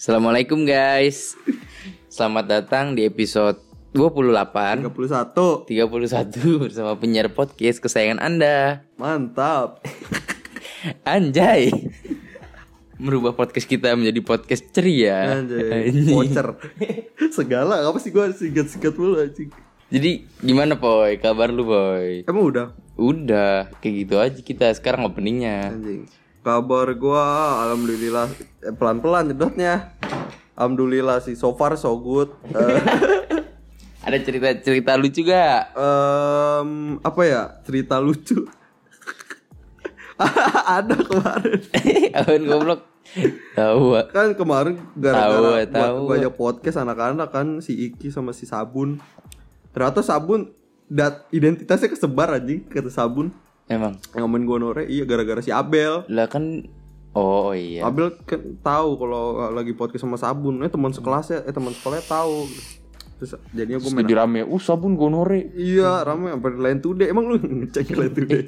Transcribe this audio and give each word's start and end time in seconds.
Assalamualaikum 0.00 0.64
guys. 0.64 1.36
Selamat 2.08 2.48
datang 2.48 2.96
di 2.96 3.04
episode 3.04 3.60
28 3.92 4.88
31 4.88 5.68
31 5.68 6.56
bersama 6.56 6.96
penyiar 6.96 7.28
podcast 7.28 7.84
kesayangan 7.84 8.16
Anda. 8.16 8.88
Mantap. 8.96 9.84
Anjay. 11.04 11.68
Merubah 12.96 13.36
podcast 13.36 13.68
kita 13.68 13.92
menjadi 13.92 14.24
podcast 14.24 14.72
ceria. 14.72 15.36
Anjay. 15.36 15.92
Voucher. 16.08 16.56
Segala. 17.28 17.84
Apa 17.84 18.00
sih 18.00 18.08
gue 18.08 18.24
singkat-singkat 18.32 18.96
mulu 18.96 19.20
anjing? 19.20 19.52
Jadi 19.92 20.24
gimana 20.40 20.80
Boy? 20.80 21.20
Kabar 21.20 21.52
lu 21.52 21.68
Boy? 21.68 22.24
Emang 22.24 22.48
udah? 22.48 22.72
Udah. 22.96 23.68
Kayak 23.84 23.94
gitu 24.00 24.14
aja 24.16 24.40
kita 24.40 24.72
sekarang 24.72 25.04
openingnya. 25.04 25.76
Anjing 25.76 26.08
Kabar 26.40 26.88
gua 26.94 27.24
Alhamdulillah 27.62 28.26
eh, 28.60 28.72
Pelan-pelan 28.72 29.30
jedotnya 29.30 29.92
Alhamdulillah 30.54 31.20
sih 31.20 31.32
So 31.34 31.52
far 31.52 31.76
so 31.76 31.96
good. 31.96 32.32
Eh, 34.00 34.08
Ada 34.08 34.16
cerita-cerita 34.18 34.96
lucu 34.96 35.20
gak? 35.22 35.76
em, 35.76 36.70
Apa 36.98 37.20
ya 37.22 37.42
Cerita 37.62 38.00
lucu? 38.00 38.48
Ada 40.76 40.96
kemarin. 41.00 41.60
Awan 42.12 42.42
goblok? 42.44 42.80
Tahu. 43.52 43.84
Kan 44.08 44.32
kemarin 44.34 44.74
gara-gara 44.94 45.64
Tahu, 45.64 45.72
tahu. 45.72 45.96
buat 45.96 46.08
banyak 46.10 46.32
podcast 46.34 46.76
anak-anak 46.78 47.28
kan 47.28 47.46
Si 47.58 47.72
Iki 47.88 48.08
sama 48.08 48.32
si 48.32 48.44
Sabun. 48.44 49.00
Ternyata 49.72 50.00
Sabun 50.00 50.52
dat 50.86 51.24
identitasnya 51.30 51.88
kesebar 51.88 52.34
anjing 52.34 52.64
kata 52.64 52.88
Sabun 52.88 53.30
Emang? 53.70 53.94
Ngomongin 54.18 54.44
gue 54.50 54.58
nore 54.58 54.84
iya 54.90 55.06
gara-gara 55.06 55.38
si 55.38 55.54
Abel. 55.54 56.02
Lah 56.10 56.26
kan 56.26 56.66
Oh 57.10 57.50
iya. 57.54 57.86
Abel 57.86 58.14
kan 58.22 58.38
tahu 58.62 58.98
kalau 58.98 59.50
lagi 59.50 59.74
podcast 59.74 60.06
sama 60.06 60.18
Sabun. 60.18 60.62
Eh 60.66 60.70
teman 60.70 60.90
sekelasnya 60.90 61.46
eh 61.46 61.54
teman 61.54 61.74
sekolahnya 61.74 62.06
tahu. 62.06 62.50
Terus 63.18 63.38
jadinya 63.54 63.78
gue 63.78 63.90
main 63.94 64.06
Jadi 64.06 64.14
rame. 64.14 64.40
Uh 64.46 64.62
sabun 64.62 64.94
gonore 64.98 65.54
iya 65.54 66.02
rame 66.02 66.34
sampai 66.34 66.58
lain 66.58 66.78
today. 66.82 67.10
Emang 67.10 67.30
lu 67.30 67.38
ngecek 67.62 67.94
lain 67.94 68.14
today? 68.14 68.44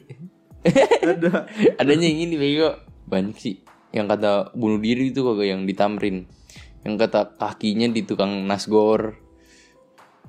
Ada. 1.03 1.47
Adanya 1.79 2.07
yang 2.07 2.19
ini 2.27 2.35
bego. 2.39 2.79
Banyak 3.07 3.37
sih. 3.39 3.63
Yang 3.91 4.07
kata 4.19 4.31
bunuh 4.55 4.79
diri 4.79 5.11
itu 5.11 5.23
kagak 5.27 5.47
yang 5.47 5.63
ditamrin. 5.67 6.27
Yang 6.83 6.95
kata 7.07 7.35
kakinya 7.39 7.91
di 7.91 8.03
tukang 8.07 8.47
nasgor. 8.47 9.19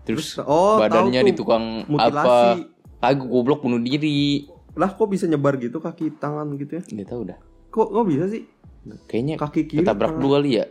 Terus, 0.03 0.35
oh, 0.43 0.75
badannya 0.83 1.23
di 1.23 1.33
tukang 1.33 1.87
mutilasi. 1.87 2.27
apa. 2.27 2.37
Kagak 2.99 3.29
goblok 3.29 3.63
bunuh 3.63 3.79
diri 3.79 4.51
lah 4.73 4.89
kok 4.89 5.05
bisa 5.05 5.25
nyebar 5.25 5.55
gitu 5.57 5.77
kaki 5.77 6.17
tangan 6.17 6.49
gitu 6.57 6.79
ya? 6.79 6.83
Gak 6.83 7.07
tau 7.07 7.21
dah. 7.23 7.37
Kok 7.69 7.87
kok 7.89 8.05
bisa 8.05 8.25
sih? 8.27 8.43
Kayaknya 9.07 9.35
kaki 9.37 9.61
kiri 9.65 9.79
ketabrak 9.79 10.17
dulu 10.17 10.35
kali 10.35 10.59
ya? 10.59 10.65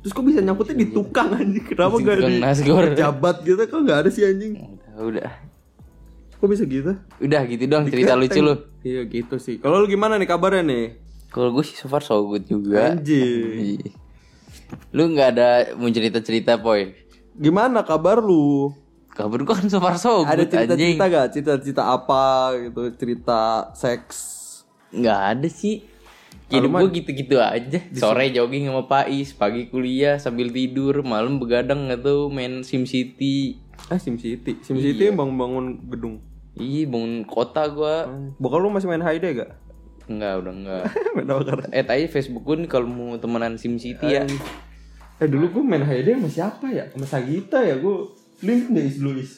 Terus 0.00 0.12
kok 0.12 0.24
bisa 0.24 0.40
nyangkutnya 0.40 0.76
di 0.76 0.86
tukang 0.88 1.28
anjing? 1.30 1.60
Kenapa 1.62 1.94
Di 1.94 2.02
gak 2.02 2.14
ada 2.16 2.24
di 2.24 2.36
nasgor. 2.38 2.82
pejabat 2.88 3.36
gitu? 3.44 3.60
Kok 3.60 3.80
gak 3.84 3.98
ada 4.00 4.08
sih 4.08 4.24
anjing? 4.24 4.52
Nggak 4.56 4.80
tahu 4.88 5.08
dah. 5.14 5.32
Kok 6.36 6.48
bisa 6.48 6.64
gitu? 6.64 6.92
Udah 7.20 7.42
gitu 7.44 7.64
dong 7.68 7.84
cerita 7.84 8.16
Diketeng. 8.16 8.20
lucu 8.24 8.40
lu. 8.40 8.54
iya 8.80 9.02
gitu 9.04 9.36
sih. 9.36 9.60
Kalau 9.60 9.76
lu 9.76 9.86
gimana 9.86 10.16
nih 10.16 10.24
kabarnya 10.24 10.64
nih? 10.64 10.84
Kalau 11.28 11.52
gue 11.52 11.62
sih 11.62 11.76
so 11.76 11.86
far 11.86 12.00
so 12.00 12.16
good 12.24 12.48
juga. 12.48 12.96
Anjing. 12.96 13.76
Iya. 13.76 13.92
Lu 14.90 15.12
gak 15.12 15.28
ada 15.30 15.48
mau 15.76 15.86
cerita-cerita 15.86 16.56
poy? 16.56 16.96
Gimana 17.32 17.84
kabar 17.84 18.18
lu? 18.18 18.72
Kabar 19.10 19.42
gue 19.42 19.50
kan 19.50 19.66
so 19.66 19.78
far 19.78 19.98
so 19.98 20.22
good 20.22 20.30
Ada 20.30 20.44
cerita-cerita 20.46 21.04
gak? 21.06 21.26
Cerita-cerita 21.34 21.82
apa 21.84 22.22
gitu? 22.56 22.80
Cerita 22.94 23.40
seks? 23.74 24.16
Nggak 24.90 25.20
ada 25.34 25.48
sih 25.50 25.82
Hidup 26.46 26.70
gue 26.72 27.02
gitu-gitu 27.02 27.38
aja 27.38 27.78
Sore 27.94 28.30
jogging 28.30 28.66
sama 28.66 28.86
Pais 28.86 29.30
Pagi 29.30 29.66
kuliah 29.66 30.18
sambil 30.18 30.50
tidur 30.50 31.02
Malam 31.02 31.38
begadang 31.38 31.90
gak 31.90 32.02
tuh 32.02 32.26
main 32.26 32.62
Sim 32.62 32.86
City 32.86 33.58
Eh 33.86 33.98
Sim 33.98 34.18
City 34.18 34.58
Sim 34.62 34.78
City 34.78 35.10
yang 35.10 35.18
bangun-bangun 35.18 35.90
gedung 35.90 36.18
Ih 36.54 36.86
bangun 36.86 37.22
kota 37.22 37.66
gue 37.66 37.94
Bokap 38.38 38.58
lu 38.58 38.70
masih 38.70 38.90
main 38.90 39.02
Hayde 39.02 39.30
gak? 39.30 39.50
Enggak 40.10 40.42
udah 40.42 40.52
enggak 40.54 40.82
main 41.14 41.28
apa 41.30 41.42
karena? 41.46 41.66
Eh 41.70 41.84
tadi 41.86 42.10
Facebook 42.10 42.42
gue 42.42 42.66
nih 42.66 42.70
kalau 42.70 42.90
mau 42.90 43.14
temenan 43.14 43.54
Sim 43.54 43.78
City 43.78 44.06
ya 44.10 44.26
Eh 45.18 45.28
dulu 45.30 45.54
gue 45.54 45.62
main 45.62 45.86
Hayde 45.86 46.18
sama 46.18 46.26
siapa 46.26 46.66
ya? 46.66 46.90
Sama 46.90 47.06
Sagita 47.06 47.62
ya 47.62 47.78
gue 47.78 47.96
Link 48.40 48.72
gak 48.72 48.84
is 48.84 48.96
dulu 48.96 49.20
is? 49.20 49.32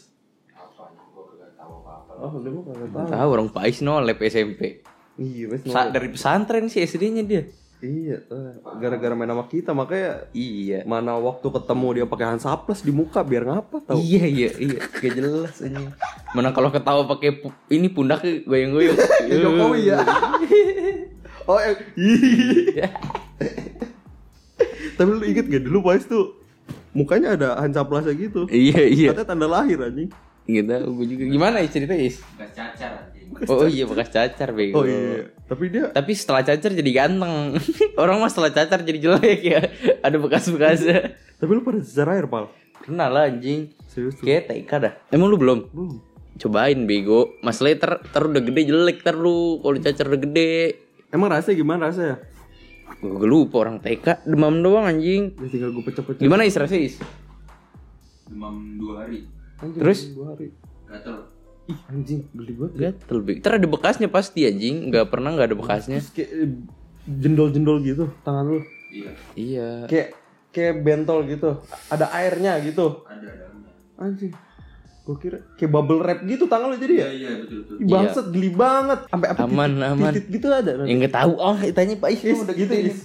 Oh 2.23 2.31
gue 2.39 2.55
kagak 2.55 2.91
tahu. 2.95 3.07
Tahu 3.11 3.29
orang 3.35 3.49
Pais 3.51 3.83
no 3.83 3.99
lab 3.99 4.19
SMP 4.23 4.79
Iya 5.19 5.45
wes 5.51 5.67
Sa- 5.67 5.91
Dari 5.91 6.07
pesantren 6.07 6.71
sih 6.71 6.87
SD-nya 6.87 7.27
dia. 7.27 7.43
Iya 7.83 8.23
tuh. 8.23 8.63
Gara-gara 8.79 9.11
main 9.19 9.27
sama 9.27 9.51
kita 9.51 9.75
makanya 9.75 10.31
Iya. 10.31 10.87
Mana 10.87 11.19
waktu 11.19 11.43
ketemu 11.43 11.87
dia 11.99 12.07
pakai 12.07 12.27
Hansaplas 12.31 12.87
di 12.87 12.95
muka 12.95 13.27
biar 13.27 13.43
ngapa 13.43 13.83
tau? 13.83 13.99
Iya 13.99 14.25
iya 14.31 14.51
iya. 14.55 14.81
Gak 15.03 15.13
jelas 15.19 15.59
anjing. 15.59 15.91
Mana 16.31 16.55
kalau 16.55 16.71
ketawa 16.71 17.03
pakai 17.11 17.43
ini 17.75 17.91
pundak 17.91 18.23
goyang-goyang. 18.47 18.95
Jokowi 19.43 19.91
ya. 19.91 19.99
oh, 21.51 21.59
eh, 21.59 21.75
iya. 21.99 22.87
Tapi 24.95 25.11
lu 25.11 25.25
inget 25.27 25.51
gak 25.51 25.65
dulu 25.67 25.91
Pais 25.91 26.07
tuh 26.07 26.39
mukanya 26.93 27.35
ada 27.37 27.49
hansaplasnya 27.61 28.15
gitu. 28.17 28.45
Iya 28.49 28.83
iya 28.89 29.09
Katanya 29.13 29.29
tanda 29.29 29.47
lahir 29.49 29.81
anjing. 29.81 30.09
Gitu 30.43 30.67
gue 30.69 31.07
juga 31.07 31.23
Gimana 31.31 31.63
ya 31.63 31.69
cerita 31.71 31.95
Is? 31.95 32.19
Bekas 32.35 32.51
cacar 32.53 32.91
anjing. 33.09 33.27
Oh 33.49 33.65
iya 33.65 33.85
bekas 33.89 34.09
cacar 34.13 34.49
bego 34.53 34.83
Oh 34.83 34.85
iya. 34.85 35.31
Tapi 35.49 35.65
dia 35.73 35.89
Tapi 35.89 36.13
setelah 36.13 36.43
cacar 36.45 36.71
jadi 36.75 36.91
ganteng 36.93 37.57
Orang 38.03 38.21
mah 38.21 38.29
setelah 38.29 38.51
cacar 38.53 38.83
jadi 38.85 38.99
jelek 39.01 39.41
ya 39.41 39.61
Ada 40.07 40.17
bekas-bekasnya 40.21 41.01
tapi 41.43 41.59
lu 41.59 41.67
pada 41.67 41.83
sejarah 41.83 42.23
air 42.23 42.27
pal. 42.31 42.55
Pernah 42.83 43.07
lah 43.11 43.27
anjing 43.27 43.75
Serius 43.91 44.19
tuh. 44.19 44.27
Kayak 44.27 44.51
TK 44.51 44.71
dah 44.79 44.93
Emang 45.11 45.31
lu 45.31 45.39
belum? 45.39 45.71
Belum. 45.71 45.99
Cobain 46.39 46.81
bego 46.87 47.39
Masalahnya 47.41 47.79
ter, 47.79 47.93
ter 48.11 48.23
udah 48.27 48.43
gede 48.43 48.63
jelek 48.67 48.99
ter 49.03 49.15
lu 49.15 49.63
Kalau 49.63 49.79
cacar 49.79 50.07
udah 50.11 50.21
gede 50.23 50.53
Emang 51.13 51.29
rasanya 51.29 51.57
gimana 51.61 51.83
rasanya? 51.93 52.17
Gue 53.03 53.27
lupa 53.27 53.67
orang 53.67 53.83
TK 53.83 54.23
Demam 54.31 54.63
doang 54.63 54.87
anjing 54.87 55.35
Ya 55.35 55.49
tinggal 55.51 55.75
gue 55.75 55.83
pecah-pecah. 55.83 56.23
Gimana 56.23 56.47
is 56.47 56.55
rasanya 56.55 56.83
is? 56.87 56.95
Demam 58.31 58.79
dua 58.79 59.05
hari. 59.05 59.27
Anjing, 59.59 59.81
Terus? 59.83 60.01
dua 60.15 60.27
hari. 60.33 60.47
Gatel. 60.87 61.17
Ih 61.67 61.81
anjing 61.91 62.21
geli 62.31 62.53
banget. 62.55 62.73
Gatel 62.79 63.19
bego 63.23 63.39
Ter 63.43 63.53
ada 63.59 63.67
bekasnya 63.67 64.09
pasti 64.11 64.47
anjing 64.47 64.91
Gak 64.91 65.11
pernah 65.11 65.35
gak 65.35 65.51
ada 65.51 65.57
bekasnya 65.59 65.99
Terus 65.99 66.15
kayak 66.15 66.31
eh, 66.31 66.51
jendol-jendol 67.11 67.79
gitu 67.83 68.05
tangan 68.23 68.45
lu. 68.47 68.59
Iya. 68.95 69.11
Iya 69.35 69.69
Kayak 69.91 70.09
kayak 70.53 70.75
bentol 70.85 71.25
gitu. 71.27 71.65
Ada 71.89 72.13
airnya 72.13 72.61
gitu. 72.61 73.03
Ada 73.09 73.25
dalamnya. 73.25 73.73
Anjing. 73.99 74.33
Gue 75.03 75.17
kira 75.19 75.39
kayak 75.59 75.67
bubble 75.69 75.99
wrap 75.99 76.23
gitu 76.23 76.47
tangan 76.47 76.71
lu 76.71 76.77
jadi 76.79 76.95
ya? 76.95 77.07
Iya 77.07 77.11
iya 77.11 77.31
betul 77.43 77.57
betul. 77.67 77.75
Ih, 77.77 77.87
Bangsat 77.91 78.27
geli 78.31 78.51
banget. 78.55 78.99
Sampai 79.11 79.29
apa 79.29 79.41
Aman, 79.43 79.71
titit, 79.75 79.91
aman. 79.91 80.13
titit 80.15 80.27
gitu 80.31 80.47
ada. 80.47 80.71
Yang 80.87 80.99
gak 81.03 81.15
tahu 81.19 81.33
Oh 81.35 81.57
tanya 81.59 81.95
Pak 81.99 82.11
Is 82.13 82.21
Is, 82.23 82.39
udah 82.39 82.55
gitu 82.55 82.73
ini. 82.73 82.91
is. 82.91 82.99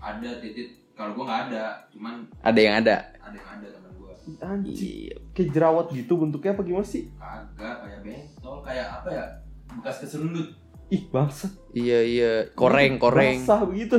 Ada 0.00 0.30
titit. 0.40 0.68
Kalau 0.94 1.10
gua 1.12 1.24
nggak 1.26 1.40
ada, 1.50 1.64
cuman 1.90 2.14
Ada 2.38 2.60
yang 2.60 2.74
ada 2.78 2.94
ada 3.18 3.34
yang 3.34 3.48
ada 3.50 3.66
teman 3.66 3.90
gua. 3.98 4.12
Anjing. 4.40 4.76
Iya 4.78 5.16
Kayak 5.34 5.48
jerawat 5.50 5.86
gitu 5.90 6.12
bentuknya 6.14 6.54
apa 6.54 6.62
gimana 6.62 6.86
sih? 6.86 7.02
Kagak 7.12 7.76
kayak 7.82 8.00
bentol, 8.00 8.56
kayak 8.62 8.86
apa 8.88 9.08
ya? 9.10 9.24
Bekas 9.74 9.96
keserundut. 10.00 10.48
Ih 10.88 11.02
bangsat. 11.10 11.52
Iya 11.74 11.98
iya 12.00 12.30
Koreng 12.54 12.96
koreng 12.96 13.42
Basah 13.42 13.66
begitu. 13.66 13.98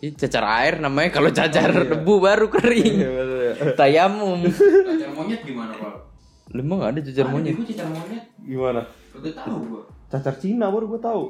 Ih, 0.00 0.12
cacar 0.14 0.44
air 0.62 0.78
namanya 0.78 1.10
kalau 1.10 1.28
cacar 1.28 1.72
debu 1.72 2.14
baru 2.20 2.48
kering. 2.48 2.94
Iya 2.94 3.10
bener 3.10 3.38
ya. 3.40 3.52
Tayamum. 3.74 4.40
Cacar 4.48 5.10
monyet 5.12 5.42
gimana, 5.42 5.72
Pak? 5.74 6.13
Lu 6.54 6.62
emang 6.62 6.78
gak 6.80 6.90
ada 6.94 7.00
cacar 7.02 7.26
monyet? 7.26 7.54
Gua 7.58 7.66
cacar 7.66 7.88
monyet. 7.90 8.24
Gimana? 8.40 8.82
Kagak 9.10 9.34
tahu 9.36 9.58
gua. 9.66 9.82
Cacar 10.06 10.34
Cina 10.38 10.70
baru 10.70 10.86
gue 10.86 11.00
tahu. 11.02 11.24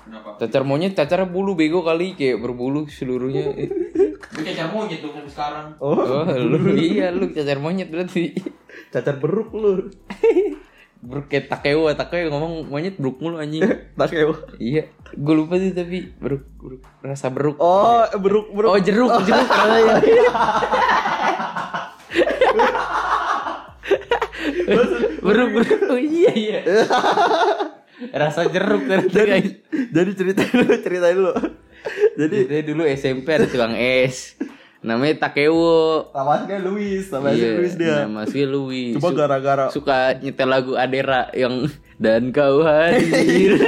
Kenapa? 0.00 0.28
Cacar 0.40 0.62
monyet 0.64 0.92
cacar 0.96 1.20
bulu 1.28 1.52
bego 1.52 1.84
kali 1.84 2.16
kayak 2.16 2.40
berbulu 2.40 2.88
seluruhnya. 2.88 3.52
Gua 3.52 4.42
cacar 4.42 4.72
monyet 4.72 5.04
dong 5.04 5.12
sampai 5.12 5.28
sekarang. 5.28 5.66
Oh, 5.76 5.92
Oh, 5.92 6.24
lu 6.24 6.72
iya 6.74 7.12
lu 7.12 7.28
cacar 7.28 7.60
monyet 7.60 7.92
berarti. 7.92 8.32
cacar 8.88 9.20
beruk 9.20 9.52
lu. 9.52 9.92
Bruk 11.00 11.32
kayak 11.32 11.48
takeo, 11.48 11.88
takeo 11.96 12.28
ngomong 12.28 12.68
monyet 12.68 13.00
bruk 13.00 13.20
mulu 13.20 13.36
anjing. 13.36 13.64
Tak 14.00 14.12
kayak 14.12 14.32
iya, 14.56 14.84
gue 15.12 15.34
lupa 15.36 15.56
sih 15.56 15.72
tapi 15.72 16.12
beruk, 16.16 16.44
beruk 16.56 16.80
rasa 17.00 17.28
beruk. 17.28 17.56
Oh, 17.56 18.04
beruk 18.16 18.52
beruk. 18.52 18.68
Oh, 18.68 18.80
jeruk, 18.80 19.08
jeruk 19.24 19.48
rasanya. 25.20 25.28
beruk, 25.28 25.48
beruk. 25.54 25.80
Oh 25.86 26.00
iya 26.00 26.32
iya. 26.32 26.60
Rasa 28.20 28.48
jeruk 28.48 28.82
ternyata 28.84 29.20
guys. 29.20 29.60
Jadi 29.70 30.10
ceritain 30.16 30.48
dulu, 30.50 30.74
ceritain 30.78 31.14
dulu. 31.14 31.32
Jadi 32.16 32.36
Jadi 32.48 32.64
dulu 32.64 32.82
SMP 32.88 33.26
ada 33.30 33.44
tukang 33.44 33.76
es. 33.76 34.36
Namanya 34.80 35.28
Takeo. 35.28 36.08
namanya 36.10 36.56
Luis, 36.56 37.12
namanya 37.12 37.36
Iya, 37.36 37.50
Luis 37.54 37.74
dia. 37.76 38.08
Nama 38.08 38.24
asli 38.24 38.48
Louis. 38.48 38.96
Cuma 38.96 39.12
gara-gara 39.12 39.68
suka 39.68 40.16
nyetel 40.16 40.48
lagu 40.48 40.72
Adera 40.72 41.28
yang 41.36 41.68
dan 42.00 42.32
kau 42.32 42.64
hadir. 42.68 43.60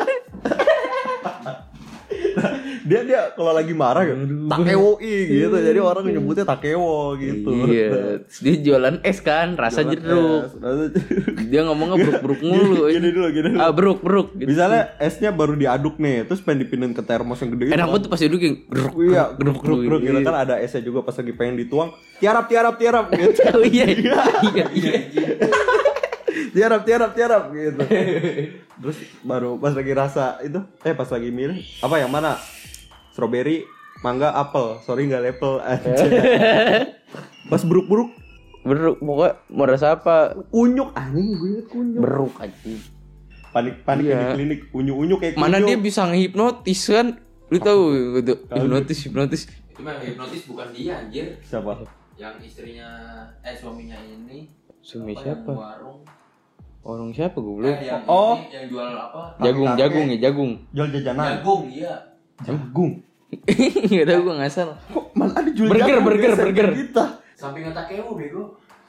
Dia 2.82 3.00
dia 3.06 3.20
kalau 3.38 3.54
lagi 3.54 3.74
marah 3.74 4.02
gitu, 4.02 4.46
takewoi 4.50 5.16
gitu. 5.30 5.56
Jadi 5.56 5.78
orang 5.78 6.04
nyebutnya 6.10 6.44
takewo 6.46 7.14
gitu. 7.14 7.50
Iya, 7.70 7.88
Terus 8.26 8.38
dia 8.42 8.54
jualan 8.58 8.94
es 9.06 9.18
kan, 9.22 9.54
rasa 9.54 9.86
jeruk. 9.86 10.50
Es, 10.50 10.52
rasa 10.58 10.84
jeruk. 10.90 11.36
Dia 11.46 11.60
ngomongnya 11.68 11.96
beruk-beruk 12.02 12.40
mulu. 12.42 12.90
Gini 12.90 13.08
dulu, 13.14 13.26
gini 13.30 13.48
dulu. 13.54 13.60
Ah, 13.62 13.70
beruk, 13.70 13.98
beruk. 14.02 14.28
Gitu. 14.34 14.50
Misalnya 14.50 14.96
esnya 14.98 15.30
baru 15.30 15.54
diaduk 15.54 16.00
nih, 16.02 16.26
terus 16.26 16.42
pengen 16.42 16.66
dipindahin 16.66 16.94
ke 16.96 17.02
termos 17.06 17.38
yang 17.38 17.50
gede. 17.54 17.70
Enak 17.70 17.86
banget 17.86 18.02
tuh 18.02 18.10
pas 18.10 18.20
duduk 18.20 18.40
yang 18.42 18.56
Iya, 18.92 19.24
geruk, 19.36 19.56
geruk 19.62 19.80
geruk 19.86 20.00
gitu 20.02 20.20
kan 20.24 20.36
ada 20.46 20.54
esnya 20.58 20.80
juga 20.82 21.04
pas 21.04 21.14
lagi 21.14 21.32
pengen 21.34 21.54
dituang, 21.60 21.90
tiarap 22.18 22.46
tiarap 22.48 22.74
tiarap 22.80 23.06
gitu. 23.12 23.30
Oh 23.52 23.66
iya, 23.68 23.84
iya, 23.84 24.16
iya. 24.72 24.94
tiarap 26.56 26.82
tiarap 26.88 27.10
tiarap 27.12 27.42
gitu. 27.52 27.80
Terus 28.82 28.98
baru 29.22 29.60
pas 29.60 29.76
lagi 29.76 29.92
rasa 29.92 30.40
itu, 30.40 30.58
eh 30.82 30.94
pas 30.96 31.06
lagi 31.06 31.28
milih 31.28 31.60
apa 31.84 31.94
yang 32.00 32.10
mana? 32.10 32.40
Strawberry, 33.12 33.64
mangga, 34.00 34.32
apel. 34.32 34.80
Sorry 34.82 35.06
nggak 35.06 35.22
level 35.22 35.60
aja. 35.60 35.92
pas 37.50 37.62
buruk-buruk 37.62 38.10
Beruk, 38.62 39.02
pokoknya 39.02 39.42
mau 39.50 39.66
rasa 39.66 39.98
apa? 39.98 40.38
unyuk 40.48 40.94
anjing 40.94 41.34
gue 41.34 41.48
inget 41.50 41.66
kunyuk. 41.66 41.98
Beruk 41.98 42.34
aja. 42.38 42.54
Panik 43.50 43.82
panik 43.82 44.04
Iya. 44.06 44.14
di 44.14 44.26
klinik 44.32 44.60
unyu-unyu 44.70 45.18
kayak 45.18 45.34
Mana 45.34 45.58
kunyuk. 45.58 45.66
dia 45.66 45.78
bisa 45.82 46.06
ngehipnotis 46.06 46.80
kan? 46.86 47.06
Lu 47.50 47.58
tahu 47.58 47.82
gitu, 48.16 48.38
hipnotis, 48.48 48.98
hipnotis. 49.02 49.42
Itu 49.66 49.82
mah 49.82 49.98
yang 49.98 50.14
hipnotis 50.14 50.46
bukan 50.46 50.70
dia 50.70 50.94
anjir. 50.96 51.42
Siapa? 51.42 51.74
Yang 52.14 52.34
istrinya 52.46 52.88
eh 53.42 53.52
suaminya 53.52 53.98
ini 53.98 54.46
Suami 54.78 55.10
apa 55.10 55.20
siapa? 55.20 55.50
Yang 55.50 55.58
warung. 55.58 55.98
Orang 56.82 57.10
siapa 57.10 57.36
gue 57.36 57.54
belum? 57.56 57.66
Eh, 57.68 57.78
yang 57.84 58.02
Oh. 58.06 58.34
ini, 58.36 58.46
yang 58.48 58.66
jual 58.70 58.88
apa? 58.88 59.22
Jagung, 59.38 59.70
jagung 59.74 60.06
ya, 60.06 60.18
jagung. 60.20 60.50
Jual 60.70 60.88
jajanan. 60.88 61.26
Jagung, 61.34 61.62
iya. 61.66 61.94
Jagung. 62.40 63.04
Gak 63.92 64.06
tau 64.08 64.20
gue 64.22 64.34
ngasal. 64.38 64.68
Kok 64.92 65.04
mana 65.12 65.32
ada 65.34 65.50
jual 65.50 65.68
Burger, 65.68 65.88
jagung 65.88 66.04
burger, 66.04 66.32
burger. 66.36 66.68
Kita. 66.72 67.04
Samping 67.36 67.68
Takewo 67.68 68.12
bego. 68.16 68.42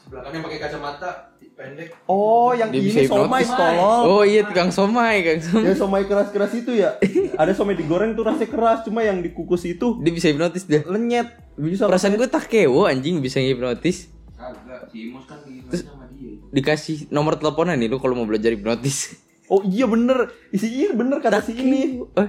Sebelah 0.03 0.21
kanan 0.27 0.43
pakai 0.43 0.59
kacamata 0.59 1.09
pendek. 1.53 1.93
Oh, 2.09 2.51
yang 2.51 2.73
Dia 2.73 2.81
ini 2.81 3.05
somai 3.05 3.45
tolol. 3.45 4.01
Oh 4.03 4.23
iya, 4.25 4.41
tukang 4.43 4.73
somai, 4.73 5.21
kang 5.21 5.39
somai. 5.39 5.63
Ya 5.63 5.73
somai 5.77 6.03
keras-keras 6.03 6.51
itu 6.53 6.71
ya. 6.75 6.97
Ada 7.41 7.53
somai 7.53 7.77
digoreng 7.77 8.17
tuh 8.17 8.25
rasanya 8.25 8.49
keras, 8.49 8.79
cuma 8.83 9.05
yang 9.05 9.21
dikukus 9.21 9.63
itu 9.63 10.01
Dia 10.01 10.11
bisa 10.11 10.27
hipnotis 10.27 10.65
dia. 10.65 10.81
lenyet. 10.83 11.29
Bisa 11.55 11.85
Perasaan 11.85 12.17
gue 12.17 12.27
takewo 12.27 12.89
anjing 12.89 13.21
bisa 13.21 13.37
hipnotis. 13.39 14.09
Kagak, 14.33 14.89
si 14.91 15.07
Imus 15.07 15.23
kan 15.23 15.39
sama 15.71 16.09
dia. 16.11 16.35
Dikasih 16.51 16.97
nomor 17.07 17.37
teleponan 17.37 17.77
nih 17.77 17.87
lu 17.87 18.01
kalau 18.01 18.17
mau 18.17 18.27
belajar 18.27 18.51
hipnotis. 18.51 19.15
Oh 19.47 19.61
iya 19.61 19.85
bener. 19.85 20.33
Isi 20.49 20.67
iya 20.67 20.89
bener 20.91 21.21
kata 21.21 21.39
si 21.39 21.53
ini. 21.53 22.01
Eh, 22.17 22.27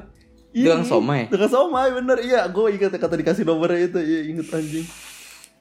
tukang 0.54 0.86
somai. 0.86 1.26
Tukang 1.26 1.50
somai 1.50 1.90
bener 1.90 2.18
iya. 2.20 2.46
Gue 2.46 2.72
ingat 2.72 2.94
kata 2.94 3.14
dikasih 3.16 3.42
nomornya 3.42 3.80
itu. 3.84 3.98
Iya 3.98 4.20
inget 4.24 4.46
anjing. 4.48 4.86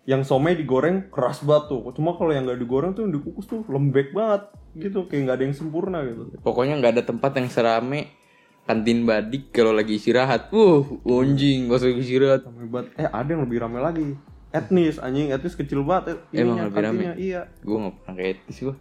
Yang 0.03 0.21
somai 0.25 0.53
digoreng 0.53 1.09
keras 1.09 1.41
banget 1.41 1.69
tuh. 1.69 1.89
Cuma 1.91 2.13
kalau 2.13 2.29
yang 2.29 2.43
nggak 2.43 2.59
digoreng 2.59 2.91
tuh 2.91 3.03
yang 3.03 3.13
dikukus 3.13 3.45
tuh 3.45 3.65
lembek 3.65 4.11
banget 4.11 4.47
gitu. 4.75 5.07
Kayak 5.07 5.21
nggak 5.23 5.35
ada 5.35 5.43
yang 5.43 5.55
sempurna 5.55 5.97
gitu. 6.03 6.21
Pokoknya 6.39 6.77
nggak 6.77 6.93
ada 6.93 7.03
tempat 7.03 7.31
yang 7.33 7.47
serame 7.47 8.13
kantin 8.63 9.03
badik 9.03 9.49
kalau 9.49 9.71
lagi 9.71 9.95
istirahat. 9.95 10.47
Uh, 10.51 10.83
anjing 11.03 11.67
pas 11.67 11.79
lagi 11.79 11.99
istirahat. 11.99 12.43
Rame 12.43 12.67
banget. 12.67 12.87
Eh 12.95 13.07
ada 13.07 13.27
yang 13.27 13.43
lebih 13.43 13.57
rame 13.59 13.79
lagi. 13.79 14.07
Etnis 14.51 15.01
anjing 15.01 15.31
etnis 15.31 15.55
kecil 15.55 15.81
banget. 15.81 16.21
eh, 16.29 16.37
Emang 16.37 16.55
ininya, 16.55 16.63
lebih 16.69 16.79
rame? 16.79 16.93
kantinnya, 17.01 17.15
Iya. 17.17 17.41
Gue 17.59 17.77
nggak 17.79 17.93
pernah 17.97 18.13
ke 18.13 18.23
etnis 18.29 18.57
gue. 18.61 18.75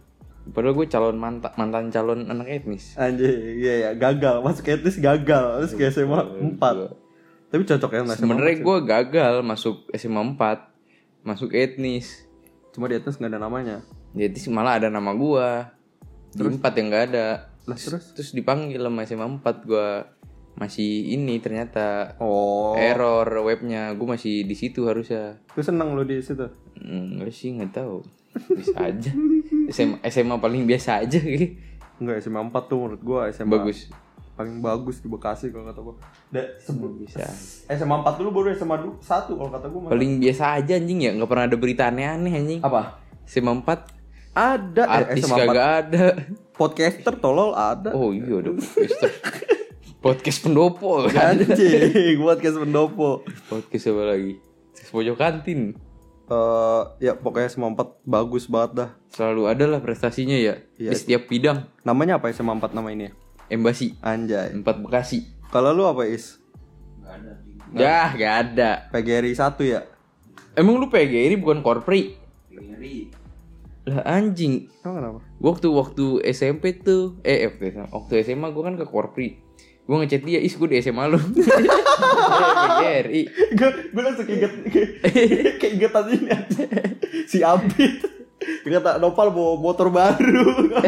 Padahal 0.45 0.75
gue 0.75 0.87
calon 0.87 1.15
mantan 1.15 1.51
mantan 1.55 1.87
calon 1.87 2.27
anak 2.27 2.51
etnis. 2.51 2.93
Anjing, 2.95 3.57
iya 3.57 3.73
ya, 3.79 3.91
gagal. 3.93 4.41
Masuk 4.41 4.67
etnis 4.67 4.97
gagal. 4.97 5.63
Terus 5.63 5.73
ke 5.73 5.83
SMA 5.89 6.19
4. 6.59 6.59
Tapi 7.47 7.61
cocok 7.63 7.91
ya 7.91 7.99
SMA 8.03 8.15
Sebenarnya 8.17 8.53
4 8.53 8.57
sih. 8.57 8.63
gue 8.63 8.77
gagal 8.83 9.33
masuk 9.39 9.75
SMA 9.93 10.21
4 10.35 11.23
masuk 11.23 11.49
etnis. 11.53 12.27
Cuma 12.69 12.85
di 12.85 12.97
etnis 12.97 13.15
nggak 13.15 13.31
ada 13.31 13.39
namanya. 13.39 13.77
Di 14.11 14.27
etnis 14.27 14.43
malah 14.47 14.77
ada 14.77 14.89
nama 14.89 15.13
gue. 15.13 15.49
Di 16.33 16.41
empat 16.41 16.73
yang 16.75 16.87
nggak 16.89 17.05
ada. 17.09 17.27
Lah 17.63 17.77
terus? 17.77 18.11
Terus 18.11 18.33
dipanggil 18.33 18.81
sama 18.81 19.05
SMA 19.05 19.27
4 19.39 19.63
gue 19.63 19.89
masih 20.53 20.85
ini 21.09 21.39
ternyata 21.39 22.13
Oh. 22.19 22.75
error 22.75 23.25
webnya 23.41 23.89
gue 23.91 24.05
masih 24.05 24.43
di 24.43 24.53
situ 24.53 24.85
harusnya 24.85 25.41
Gue 25.49 25.63
seneng 25.63 25.95
lo 25.95 26.03
di 26.03 26.19
situ. 26.19 26.45
Enggak 26.77 27.31
sih 27.31 27.53
nggak 27.53 27.73
tahu 27.73 28.05
bisa 28.49 28.73
aja 28.79 29.13
SMA, 29.67 29.97
SMA 30.05 30.35
paling 30.37 30.63
biasa 30.63 30.99
aja 30.99 31.17
gitu. 31.17 31.55
Enggak 31.95 32.19
SMA 32.19 32.41
4 32.41 32.51
tuh 32.63 32.77
menurut 32.79 33.01
gua 33.01 33.29
SMA 33.29 33.53
bagus 33.53 33.87
paling 34.33 34.59
bagus 34.59 34.97
di 34.97 35.07
Bekasi 35.07 35.53
kalau 35.53 35.61
kata 35.63 35.79
gua. 35.79 35.95
Da, 36.27 36.41
sebelum 36.57 36.97
bisa 36.97 37.21
SMA 37.69 37.95
4 38.01 38.17
dulu 38.17 38.29
baru 38.33 38.47
SMA 38.51 38.75
1 38.97 39.05
kalau 39.29 39.51
kata 39.51 39.67
gua. 39.67 39.87
paling 39.87 40.17
biasa 40.17 40.57
aja 40.57 40.73
anjing 40.73 40.99
ya 40.99 41.11
nggak 41.13 41.29
pernah 41.29 41.45
ada 41.45 41.53
berita 41.53 41.83
aneh-aneh 41.85 42.33
anjing 42.33 42.59
apa? 42.59 42.97
SMA 43.23 43.53
4 43.61 44.33
Ada 44.33 44.83
eh, 44.83 44.97
artis 44.97 45.23
SMA 45.23 45.35
4. 45.35 45.41
kagak 45.45 45.67
ada 45.79 46.03
Podcaster 46.51 47.13
tolol 47.15 47.53
ada. 47.53 47.93
oh 47.93 48.09
iya 48.09 48.33
ada 48.35 48.49
podcaster 48.51 49.09
podcast 49.99 50.39
pendopo 50.41 51.05
kan 51.07 51.37
Anjing, 51.37 52.17
podcast 52.19 52.57
pendopo. 52.57 53.21
podcast 53.47 53.85
apa 53.87 54.03
lagi 54.09 54.33
pojok 54.89 55.15
kantin 55.15 55.77
Eh 56.33 56.81
ya 56.99 57.13
pokoknya 57.13 57.47
SMA 57.47 57.69
4 57.69 58.01
bagus 58.03 58.45
banget 58.45 58.71
dah. 58.75 58.89
selalu 59.07 59.41
ada 59.45 59.65
lah 59.67 59.79
prestasinya 59.79 60.33
ya 60.33 60.57
Iya. 60.73 60.89
di 60.89 60.95
setiap 60.95 61.27
bidang 61.27 61.69
Namanya 61.81 62.17
apa 62.17 62.29
SMA 62.29 62.53
4 62.53 62.73
nama 62.73 62.89
ini? 62.89 63.13
embasi 63.45 63.93
Anjay. 63.99 64.49
empat 64.51 64.79
bekasi 64.79 65.29
Kalau 65.47 65.69
lu 65.69 65.83
apa 65.83 66.03
Is? 66.03 66.41
Enggak 66.97 67.13
ada 67.13 67.31
ya 67.75 67.99
gak 68.11 68.33
ada 68.47 68.69
PGRI 68.89 69.31
1 69.31 69.61
ya? 69.63 69.81
emang 70.53 70.75
lu 70.75 70.87
PGRI 70.87 71.35
bukan 71.35 71.59
korpri 71.59 72.17
Ngeri. 72.49 73.09
lah 73.83 74.01
anjing 74.07 74.71
Emang 74.79 74.95
kenapa? 74.95 75.19
waktu 75.39 75.67
waktu 75.67 76.05
SMP 76.27 76.77
tuh 76.77 77.19
eh 77.21 77.45
waktu 77.45 77.69
SMA, 77.69 77.85
waktu 77.91 78.13
SMA 78.23 78.47
gue 78.47 78.63
kan 78.63 78.75
ke 78.75 78.85
korpri 78.85 79.42
gue 79.83 79.97
ngechat 79.99 80.23
dia 80.23 80.39
is 80.39 80.55
gue 80.55 80.67
di 80.71 80.79
SMA 80.79 81.11
lu. 81.11 81.19
PGRI 82.63 83.21
gue 83.51 83.69
gue 83.91 84.03
langsung 84.03 84.23
keinget 84.23 84.53
keingetan 85.61 86.07
ini. 86.07 86.31
Aja. 86.31 86.63
si 87.27 87.43
Abid. 87.43 87.99
Kata 88.63 88.99
Nopal 88.99 89.31
bawa 89.35 89.59
motor 89.59 89.91
baru. 89.91 90.71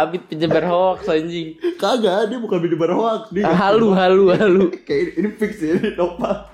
Abid 0.00 0.24
penyebar 0.28 0.64
hoax 0.64 1.08
anjing. 1.12 1.60
Kagak 1.76 2.32
dia 2.32 2.40
bukan 2.40 2.64
video 2.64 2.80
hoax 2.96 3.28
dia 3.28 3.44
halu 3.44 3.92
halu 3.92 4.32
halu. 4.32 4.64
Kayak 4.88 5.20
ini, 5.20 5.28
fix 5.36 5.60
ya 5.60 5.76
ini 5.76 5.92
Nopal. 5.92 6.48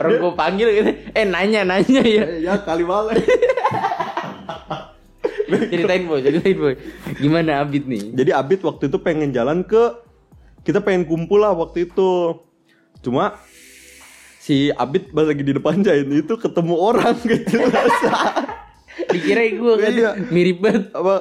Orang 0.00 0.12
gue 0.16 0.32
panggil 0.32 0.68
gitu. 0.72 0.90
Eh 1.12 1.28
nanya 1.28 1.68
nanya 1.68 2.00
ya. 2.00 2.24
Eh, 2.24 2.48
ya 2.48 2.56
kali 2.64 2.88
malam 2.88 3.12
ceritain 5.72 6.04
boy 6.04 6.18
ceritain 6.20 6.56
boy. 6.56 6.74
Gimana 7.16 7.60
Abid 7.60 7.84
nih? 7.86 8.12
Jadi 8.12 8.30
Abid 8.30 8.60
waktu 8.62 8.88
itu 8.88 8.98
pengen 8.98 9.30
jalan 9.30 9.62
ke 9.62 9.98
kita 10.62 10.78
pengen 10.78 11.04
kumpul 11.04 11.42
lah 11.42 11.52
waktu 11.52 11.86
itu. 11.86 12.38
Cuma 13.02 13.34
si 14.38 14.70
Abid 14.72 15.10
pas 15.10 15.26
lagi 15.26 15.42
di 15.42 15.52
depan 15.52 15.82
jain 15.82 16.06
itu 16.06 16.34
ketemu 16.36 16.74
orang 16.74 17.14
gitu. 17.30 17.58
Dikira 19.10 19.42
gue 19.48 19.72
kan 19.78 19.92
Iya. 19.92 20.10
mirip 20.28 20.58
banget. 20.60 20.92
Apa 20.92 21.14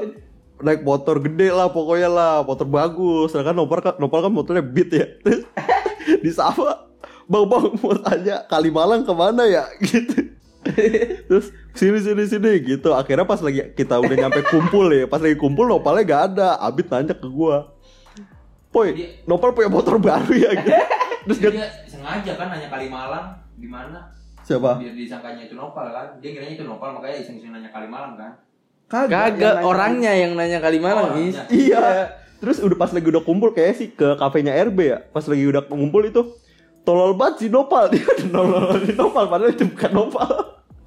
naik 0.62 0.82
motor 0.82 1.18
gede 1.20 1.50
lah 1.50 1.72
pokoknya 1.72 2.10
lah. 2.10 2.36
Motor 2.44 2.68
bagus. 2.68 3.34
Sedangkan 3.34 3.56
Nopal 3.58 3.80
kan 3.82 3.96
Nopal 3.98 4.26
kan 4.26 4.34
motornya 4.34 4.62
beat 4.62 4.90
ya. 4.92 5.08
Terus 5.22 5.46
disapa 6.26 6.90
bang 7.26 7.46
bang 7.48 7.66
mau 7.80 7.96
tanya 7.96 8.36
Kalimalang 8.46 9.02
ke 9.08 9.14
mana 9.16 9.44
ya? 9.48 9.64
Gitu 9.80 10.41
terus 11.28 11.46
sini 11.72 11.98
sini 11.98 12.24
sini 12.24 12.52
gitu 12.62 12.94
akhirnya 12.94 13.26
pas 13.26 13.40
lagi 13.40 13.74
kita 13.74 13.98
udah 13.98 14.14
nyampe 14.16 14.46
kumpul 14.46 14.88
ya 14.88 15.06
pas 15.06 15.18
lagi 15.18 15.34
kumpul 15.34 15.66
Nopalnya 15.66 16.04
gak 16.04 16.24
ada 16.32 16.50
Abid 16.60 16.86
nanya 16.88 17.14
ke 17.14 17.26
gua 17.26 17.74
Poy, 18.70 18.96
Nopal 19.26 19.52
punya 19.52 19.68
motor 19.68 20.00
baru 20.00 20.32
ya 20.32 20.56
gitu. 20.56 20.72
Terus 21.28 21.38
Dia, 21.38 21.52
dia, 21.52 21.68
sengaja 21.84 22.32
kan 22.36 22.48
nanya 22.48 22.68
Kalimalang 22.68 23.26
di 23.54 23.68
mana? 23.68 24.00
siapa? 24.42 24.80
Biar 24.80 24.96
disangkanya 24.96 25.44
itu 25.44 25.54
Nopal 25.54 25.92
kan. 25.92 26.08
Dia 26.18 26.32
kiranya 26.32 26.56
itu 26.56 26.64
Nopal 26.64 26.96
makanya 26.96 27.20
iseng-iseng 27.20 27.52
nanya 27.52 27.68
Kalimalang 27.68 28.16
kan. 28.16 28.32
kagak 28.88 29.12
yang 29.12 29.60
nanya- 29.60 29.62
orangnya 29.62 30.12
yang 30.14 30.32
nanya 30.34 30.60
Kalimalang 30.60 31.04
Oh, 31.10 31.20
is 31.20 31.36
orangnya. 31.36 31.52
Iya. 31.52 31.84
Terus 32.40 32.58
udah 32.58 32.74
pas 32.74 32.90
lagi 32.90 33.06
udah 33.06 33.22
kumpul 33.22 33.52
kayak 33.52 33.76
sih 33.76 33.92
ke 33.92 34.08
kafenya 34.16 34.56
RB 34.64 34.80
ya. 34.80 34.98
Pas 35.06 35.26
lagi 35.26 35.44
udah 35.44 35.62
ngumpul 35.68 36.02
itu 36.04 36.22
tolol 36.82 37.14
banget 37.14 37.36
si 37.38 37.48
Nopal 37.48 37.88
dia 37.92 38.02
udah 38.02 38.28
nolol 38.28 38.82
si 38.82 38.94
Nopal 38.94 39.26
padahal 39.28 39.52
itu 39.52 39.66
bukan 39.68 39.92
Nopal. 39.92 40.30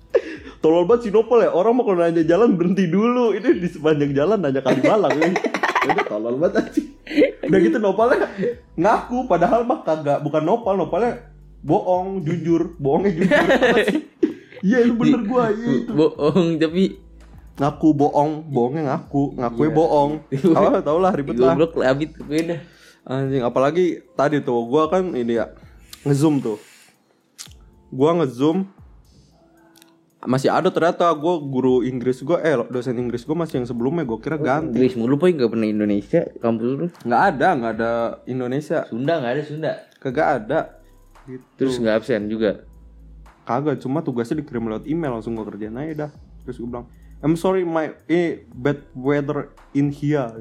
tolol 0.63 0.85
banget 0.85 1.03
si 1.03 1.11
Nopal 1.11 1.39
ya. 1.41 1.51
Orang 1.51 1.75
mau 1.75 1.85
kalau 1.85 2.01
nanya 2.01 2.23
jalan 2.23 2.55
berhenti 2.55 2.87
dulu. 2.87 3.33
Ini 3.33 3.49
di 3.55 3.69
sepanjang 3.69 4.13
jalan 4.13 4.39
nanya 4.39 4.61
Kalimalang. 4.61 5.15
ya. 5.15 5.29
Udah 5.89 6.05
tolol 6.07 6.35
banget 6.37 6.55
aja. 6.61 6.83
Udah 7.45 7.59
gitu 7.61 7.77
Nopalnya 7.77 8.27
ngaku 8.75 9.19
padahal 9.25 9.63
mah 9.63 9.81
kagak 9.83 10.19
bukan 10.21 10.43
Nopal, 10.43 10.75
Nopalnya 10.75 11.31
bohong, 11.61 12.21
jujur, 12.23 12.77
bohongnya 12.77 13.11
jujur. 13.15 13.47
Iya 14.61 14.79
itu 14.81 14.97
bener 14.97 15.21
gua, 15.25 15.53
iya 15.53 15.85
itu. 15.85 15.93
bohong 15.93 16.57
tapi 16.57 16.85
Ngaku 17.55 17.89
bohong, 17.95 18.51
bohongnya 18.51 18.83
ngaku, 18.91 19.39
ngakunya 19.39 19.69
Iya. 19.69 19.77
bohong. 19.77 20.11
Apa 20.59 20.83
tau 20.83 20.99
lah 20.99 21.13
ribet 21.13 21.39
lah. 21.39 21.55
goblok 21.55 21.79
lah 21.79 21.93
Abid 21.93 22.11
beda 22.19 22.57
Anjing, 23.05 23.45
apalagi 23.45 23.85
tadi 24.13 24.41
tuh 24.41 24.65
gua 24.65 24.89
kan 24.89 25.13
ini 25.13 25.37
ya 25.37 25.53
ngezoom 26.05 26.39
tuh. 26.45 26.59
Gua 27.89 28.13
ngezoom 28.21 28.69
masih 30.25 30.49
ada 30.49 30.73
ternyata 30.73 31.05
gua 31.13 31.37
guru 31.37 31.85
Inggris 31.85 32.25
gua 32.25 32.41
eh 32.41 32.57
dosen 32.73 32.97
Inggris 32.97 33.29
gua 33.29 33.45
masih 33.45 33.61
yang 33.61 33.69
sebelumnya 33.69 34.05
gua 34.09 34.21
kira 34.21 34.41
ganti. 34.41 34.73
Inggris 34.73 34.97
mulu 34.97 35.21
poy 35.21 35.37
nggak 35.37 35.53
pernah 35.53 35.69
Indonesia 35.69 36.21
kampus 36.41 36.65
lu. 36.65 36.87
nggak 37.05 37.23
ada, 37.35 37.49
nggak 37.57 37.73
ada 37.77 37.93
Indonesia. 38.25 38.79
Sunda 38.89 39.13
nggak 39.21 39.33
ada 39.33 39.43
Sunda. 39.45 39.73
Kagak 40.01 40.29
ada. 40.41 40.61
Gitu. 41.25 41.45
Terus 41.57 41.77
nggak 41.81 41.95
absen 42.05 42.29
juga. 42.29 42.65
Kagak, 43.45 43.77
cuma 43.85 44.01
tugasnya 44.01 44.41
dikirim 44.41 44.65
lewat 44.73 44.89
email 44.89 45.21
langsung 45.21 45.37
gua 45.37 45.45
kerjain 45.49 45.77
aja 45.77 46.09
dah. 46.09 46.11
Terus 46.49 46.57
gua 46.61 46.69
bilang, 46.69 46.87
I'm 47.21 47.37
sorry 47.37 47.65
my 47.65 47.93
eh, 48.09 48.49
bad 48.53 48.81
weather 48.97 49.53
in 49.77 49.93
here. 49.93 50.33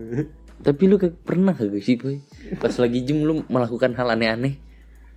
Tapi 0.63 0.87
lu 0.87 0.95
kayak 0.95 1.27
pernah 1.27 1.51
kagak 1.51 1.83
sih 1.83 1.99
poy? 1.99 2.23
Pas 2.55 2.71
lagi 2.79 3.03
gym 3.03 3.27
lu 3.27 3.43
melakukan 3.51 3.91
hal 3.99 4.15
aneh-aneh. 4.15 4.59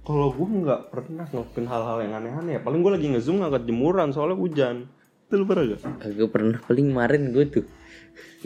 Kalau 0.06 0.30
gua 0.30 0.46
nggak 0.46 0.80
pernah 0.94 1.26
ngelakuin 1.26 1.66
hal-hal 1.66 1.98
yang 2.06 2.14
aneh-aneh 2.14 2.52
ya. 2.56 2.60
Paling 2.62 2.80
gua 2.86 2.94
lagi 2.94 3.10
ngezoom 3.10 3.42
ngangkat 3.42 3.66
jemuran 3.66 4.14
soalnya 4.14 4.38
hujan. 4.38 4.86
Itu 5.26 5.42
lu 5.42 5.44
pernah 5.50 5.74
gak? 5.74 5.82
Kagak 5.82 6.30
pernah 6.30 6.58
paling 6.62 6.86
kemarin 6.94 7.22
gue 7.34 7.44
tuh. 7.50 7.66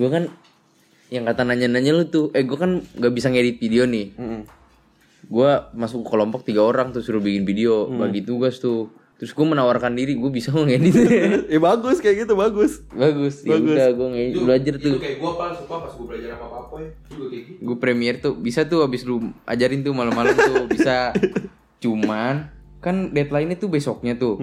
Gue 0.00 0.08
kan 0.08 0.32
yang 1.12 1.28
kata 1.28 1.44
nanya-nanya 1.44 1.92
lu 1.92 2.08
tuh, 2.08 2.32
eh 2.32 2.40
gue 2.40 2.56
kan 2.56 2.80
nggak 2.80 3.12
bisa 3.12 3.28
ngedit 3.28 3.60
video 3.60 3.84
nih. 3.84 4.16
Mm-mm. 4.16 4.42
gue 5.20 5.50
masuk 5.76 6.00
ke 6.00 6.16
kelompok 6.16 6.48
tiga 6.48 6.64
orang 6.64 6.96
tuh 6.96 7.04
suruh 7.04 7.20
bikin 7.20 7.44
video 7.44 7.84
bagi 7.92 8.24
tugas 8.24 8.56
tuh 8.56 8.88
terus 9.20 9.30
gue 9.30 9.44
menawarkan 9.44 9.92
diri 9.92 10.16
gue 10.16 10.30
bisa 10.30 10.48
ngedit 10.56 10.96
ya 11.46 11.60
bagus 11.60 12.00
kayak 12.00 12.24
gitu 12.24 12.32
bagus. 12.34 12.80
bagus 12.90 13.44
ya 13.44 13.52
Bagus. 13.52 13.76
udah 13.76 13.88
gue 13.92 14.08
ngedit 14.10 14.40
belajar 14.40 14.74
Itu 14.74 14.84
tuh 14.86 14.96
kayak 14.96 15.16
gua 15.18 15.32
pas 15.36 15.52
suka 15.52 15.74
pas 15.78 15.92
gua 15.92 16.06
belajar 16.08 16.30
apa 16.34 16.46
apa 16.58 16.74
ya. 16.78 16.88
Juga 17.06 17.24
kayak 17.28 17.42
gitu. 17.44 17.60
gue 17.60 17.76
premier 17.76 18.14
tuh 18.16 18.32
bisa 18.34 18.60
tuh 18.64 18.80
abis 18.80 19.04
lu 19.04 19.16
ajarin 19.44 19.80
tuh 19.80 19.92
malam-malam 19.92 20.32
tuh 20.32 20.64
bisa 20.72 21.12
cuman 21.78 22.48
kan 22.78 22.96
deadline-nya 23.10 23.56
tuh 23.56 23.68
besoknya 23.68 24.16
tuh 24.16 24.40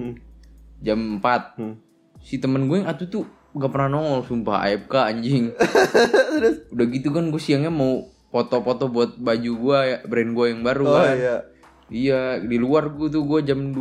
jam 0.77 1.17
4 1.17 1.57
Hmm. 1.57 1.73
si 2.19 2.37
temen 2.37 2.65
gue 2.65 2.77
yang 2.77 2.87
atuh 2.87 3.07
tuh 3.07 3.25
gak 3.51 3.67
pernah 3.67 3.89
nongol 3.91 4.21
sumpah 4.21 4.61
AFK 4.63 4.93
anjing 4.93 5.49
udah 6.73 6.85
gitu 6.87 7.09
kan 7.09 7.25
gue 7.27 7.41
siangnya 7.41 7.69
mau 7.69 8.05
foto-foto 8.27 8.85
buat 8.87 9.15
baju 9.15 9.51
gue 9.55 9.77
ya 9.83 9.97
brand 10.03 10.31
gue 10.31 10.45
yang 10.47 10.61
baru 10.61 10.83
Oh 10.85 10.93
kan 10.95 11.15
iya. 11.15 11.37
Iya, 11.87 12.21
di 12.43 12.59
luar 12.59 12.91
gue 12.91 13.07
tuh 13.07 13.23
gue 13.23 13.39
jam 13.41 13.71
2 13.71 13.79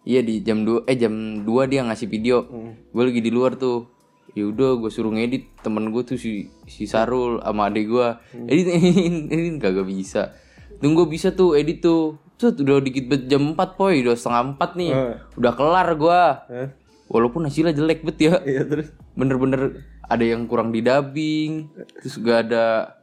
Iya 0.00 0.24
di 0.24 0.40
jam 0.40 0.64
2 0.64 0.88
eh 0.88 0.96
jam 0.96 1.44
2 1.44 1.70
dia 1.70 1.84
ngasih 1.84 2.08
video. 2.08 2.48
Gue 2.90 3.02
lagi 3.04 3.20
di 3.20 3.28
luar 3.28 3.56
tuh. 3.56 3.88
Ya 4.32 4.46
udah 4.46 4.78
gue 4.78 4.90
suruh 4.94 5.10
ngedit 5.10 5.58
temen 5.60 5.90
gue 5.90 6.02
tuh 6.06 6.14
si 6.14 6.46
si 6.64 6.86
Sarul 6.86 7.42
sama 7.42 7.68
adek 7.68 7.84
gue. 7.84 8.08
Edit 8.48 8.66
edit 9.34 9.54
kagak 9.60 9.84
bisa. 9.84 10.32
Tunggu 10.80 11.04
bisa 11.04 11.34
tuh 11.36 11.58
edit 11.58 11.84
tuh. 11.84 12.16
Tuh 12.40 12.56
udah 12.56 12.80
dikit 12.80 13.04
bet 13.04 13.28
jam 13.28 13.52
4 13.52 13.76
poy, 13.76 14.00
udah 14.00 14.16
setengah 14.16 14.56
4 14.56 14.80
nih. 14.80 14.90
Eh. 14.96 15.14
Udah 15.36 15.52
kelar 15.52 15.88
gua. 16.00 16.48
Eh, 16.48 16.72
Walaupun 17.12 17.44
hasilnya 17.44 17.76
jelek 17.76 18.00
bet 18.00 18.16
ya. 18.16 18.40
iya 18.48 18.64
terus. 18.64 18.94
Bener-bener 19.12 19.84
ada 20.00 20.24
yang 20.24 20.48
kurang 20.48 20.72
di 20.72 20.80
dubbing, 20.80 21.68
terus 22.00 22.16
gak 22.18 22.48
ada 22.48 22.96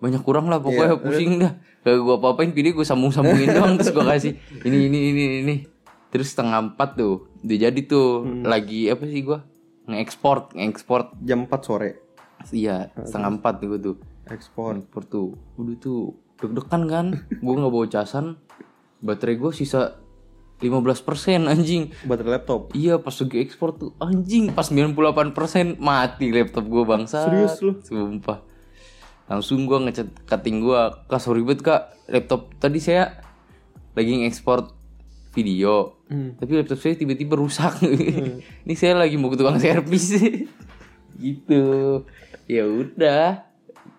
banyak 0.00 0.24
kurang 0.24 0.48
lah 0.48 0.58
pokoknya 0.58 0.96
pusing 0.98 1.36
dah. 1.36 1.52
Gak 1.84 2.00
gue 2.00 2.14
apa-apain 2.16 2.54
video 2.56 2.72
gue 2.72 2.86
sambung-sambungin 2.86 3.52
doang 3.60 3.76
terus 3.76 3.92
gue 3.92 4.04
kasih 4.08 4.32
ini 4.64 4.88
ini 4.88 4.98
ini 5.12 5.22
ini. 5.44 5.56
Terus 6.12 6.36
setengah 6.36 6.60
empat 6.76 7.00
tuh, 7.00 7.24
udah 7.40 7.56
jadi 7.56 7.80
tuh 7.88 8.28
lagi 8.44 8.92
apa 8.92 9.08
sih 9.08 9.24
gue 9.24 9.40
nge-export 9.88 10.54
nge-export 10.54 11.16
Jam 11.24 11.48
4 11.48 11.66
sore. 11.66 11.90
iya 12.50 12.90
setengah 12.94 13.38
empat 13.38 13.62
tuh 13.62 13.66
gue 13.74 13.80
tuh 13.80 13.96
Ekspor. 14.26 14.78
export 14.78 15.06
tuh 15.06 15.38
udah 15.58 15.76
tuh 15.78 16.14
deg-degan 16.42 16.82
kan 16.90 17.06
gue 17.44 17.54
nggak 17.54 17.72
bawa 17.72 17.86
casan 17.86 18.38
baterai 18.98 19.38
gue 19.38 19.50
sisa 19.54 19.98
15% 20.62 21.50
anjing 21.50 21.90
Baterai 22.06 22.38
laptop. 22.38 22.70
Iya 22.70 23.02
pas 23.02 23.10
lagi 23.10 23.42
ekspor 23.42 23.74
tuh 23.74 23.90
anjing 23.98 24.54
pas 24.54 24.70
98% 24.70 25.82
mati 25.82 26.30
laptop 26.30 26.70
gue 26.70 26.84
bangsa. 26.86 27.26
Serius 27.26 27.58
lu? 27.58 27.82
Sumpah. 27.82 28.46
Langsung 29.26 29.66
gue 29.66 29.78
ngechat 29.82 30.22
cutting 30.22 30.62
gue, 30.62 30.80
"Kak, 31.10 31.18
sorry 31.18 31.42
banget 31.42 31.66
Kak. 31.66 31.82
Laptop 32.06 32.54
tadi 32.62 32.78
saya 32.78 33.10
lagi 33.98 34.22
ngekspor 34.22 34.70
video. 35.34 35.98
Hmm. 36.12 36.36
Tapi 36.36 36.52
laptop 36.60 36.76
saya 36.76 36.92
tiba-tiba 36.92 37.40
rusak. 37.40 37.80
Ini 38.68 38.74
saya 38.76 39.00
lagi 39.00 39.16
mau 39.16 39.32
ke 39.32 39.40
tukang 39.40 39.56
servis." 39.56 40.12
gitu. 41.24 41.64
Ya 42.44 42.68
udah. 42.68 43.48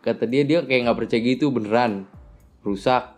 Kata 0.05 0.29
dia 0.29 0.45
dia 0.45 0.61
kayak 0.61 0.85
nggak 0.85 0.97
percaya 1.01 1.21
gitu 1.25 1.49
beneran. 1.49 2.05
Rusak. 2.61 3.17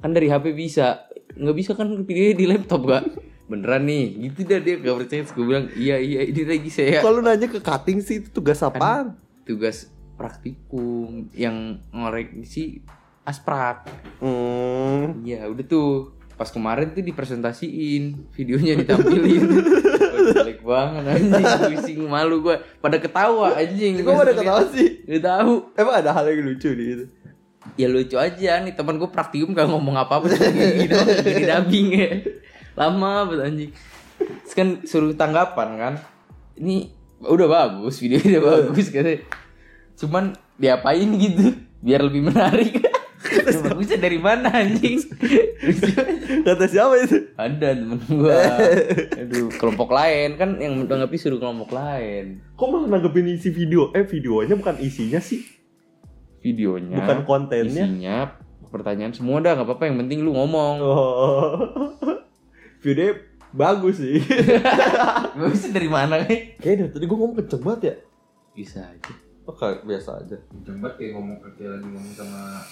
Kan 0.00 0.16
dari 0.16 0.32
HP 0.32 0.56
bisa. 0.56 1.04
Nggak 1.36 1.56
bisa 1.60 1.70
kan 1.76 1.92
videonya 2.02 2.34
di 2.34 2.46
laptop 2.48 2.88
gak? 2.88 3.04
Beneran 3.46 3.84
nih. 3.84 4.30
Gitu 4.30 4.48
dah 4.48 4.58
dia 4.58 4.80
gak 4.80 4.96
percaya. 5.04 5.20
Terus 5.20 5.34
gue 5.36 5.44
bilang, 5.44 5.66
"Iya, 5.76 5.96
iya, 6.00 6.20
ini 6.24 6.42
lagi 6.42 6.70
saya." 6.72 7.04
Kalau 7.04 7.20
nanya 7.20 7.46
ke 7.46 7.60
cutting 7.60 8.00
sih 8.00 8.24
itu 8.24 8.32
tugas 8.32 8.64
apaan? 8.64 9.14
tugas 9.44 9.90
praktikum 10.14 11.26
yang 11.34 11.82
ngorek 11.90 12.46
si 12.46 12.84
asprak 13.26 13.90
Hmm. 14.22 15.26
ya 15.26 15.48
udah 15.50 15.64
tuh 15.66 16.14
pas 16.40 16.48
kemarin 16.48 16.88
tuh 16.96 17.04
dipresentasiin 17.04 18.32
videonya 18.32 18.80
ditampilin. 18.80 19.44
Jelek 20.32 20.64
banget 20.64 21.04
anjing. 21.04 21.44
Pusing 21.76 22.00
malu 22.08 22.40
gue 22.40 22.56
pada 22.80 22.96
ketawa 22.96 23.60
anjing. 23.60 24.00
Kok 24.00 24.16
pada 24.16 24.32
ketawa 24.32 24.64
sih? 24.72 25.04
Gak 25.04 25.20
tahu. 25.20 25.68
Emang 25.76 26.00
ada 26.00 26.16
hal 26.16 26.32
yang 26.32 26.48
lucu 26.48 26.72
di 26.72 26.84
itu? 26.96 27.04
ya 27.76 27.92
lucu 27.92 28.16
aja. 28.16 28.56
Nih 28.64 28.72
teman 28.72 28.96
gue 28.96 29.04
praktikum 29.12 29.52
gak 29.52 29.68
ngomong 29.68 30.00
apa 30.00 30.16
apa 30.16 30.32
doang. 30.32 30.56
Gini 31.28 31.44
dubbing 31.44 31.88
ya. 31.92 32.10
Lama 32.72 33.28
banget 33.28 33.40
anjing. 33.44 33.70
Terus 34.16 34.54
kan 34.56 34.68
suruh 34.88 35.12
tanggapan 35.12 35.68
kan. 35.76 35.94
Ini 36.56 36.88
udah 37.20 37.48
bagus 37.52 38.00
videonya 38.00 38.40
udah 38.40 38.44
bagus 38.48 38.88
katanya. 38.88 39.28
Cuman 39.92 40.32
diapain 40.56 41.08
gitu? 41.20 41.52
Biar 41.84 42.00
lebih 42.00 42.32
menarik 42.32 42.89
Ya, 43.30 43.62
bagusnya 43.62 43.96
dari 43.96 44.18
mana 44.18 44.50
anjing. 44.50 44.98
Kata 46.46 46.64
siapa 46.64 46.94
itu? 46.98 47.30
ada 47.34 47.68
temen 47.70 47.98
gua 48.06 48.36
aduh 49.20 49.48
kelompok 49.52 49.90
lain 49.90 50.34
kan 50.34 50.56
yang 50.56 50.78
menanggapi 50.78 51.14
suruh 51.14 51.36
kelompok 51.36 51.70
lain 51.70 52.42
Kok 52.52 52.66
malah 52.66 52.88
nanggepin 52.90 53.26
isi 53.28 53.48
video? 53.48 53.90
Eh 53.90 54.02
videonya 54.02 54.54
bukan 54.54 54.76
isinya 54.78 55.18
sih. 55.18 55.42
videonya 56.38 56.96
Bukan 56.98 57.18
kontennya. 57.24 57.84
isinya 57.84 58.16
pertanyaan 58.66 59.10
semua 59.10 59.38
dah 59.38 59.52
nggak 59.52 59.66
apa-apa 59.66 59.84
yang 59.84 59.98
penting 59.98 60.18
lu 60.20 60.32
ngomong 60.32 60.74
Oh. 60.80 61.58
Videonya 62.82 63.14
bagus 63.50 63.98
sih. 63.98 64.22
bagusnya 65.32 65.70
dari 65.72 65.88
mana 65.88 66.22
nih 66.22 66.56
Kayaknya 66.56 66.86
tadi 66.88 67.04
gue 67.04 67.16
ngomong 67.16 67.36
kenceng 67.36 67.60
banget 67.60 67.80
ya. 67.82 67.94
bisa 68.52 68.80
aja 68.82 69.12
Oh 69.42 69.52
kayak 69.52 69.82
biasa 69.82 70.10
aja. 70.18 70.36
Jembat 70.62 70.94
kayak 70.94 71.12
ngomong 71.12 71.36
kayak 71.50 71.74
lagi 71.74 71.86
ngomong 71.86 72.12
sama 72.12 72.62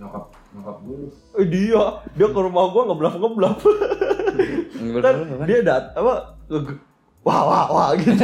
nyokap 0.00 0.24
nyokap 0.56 0.76
gue. 0.80 1.12
Eh 1.36 1.46
dia, 1.52 1.84
dia 2.16 2.26
ke 2.32 2.40
rumah 2.40 2.72
gue 2.72 2.82
ngeblaf 2.88 3.14
ngeblaf. 3.20 3.60
Kan 3.60 4.84
ngeblaf, 4.88 5.44
dia 5.44 5.60
dat 5.60 5.92
apa? 5.92 6.40
Wah 7.20 7.40
wah 7.44 7.64
wah 7.68 7.88
gitu. 8.00 8.16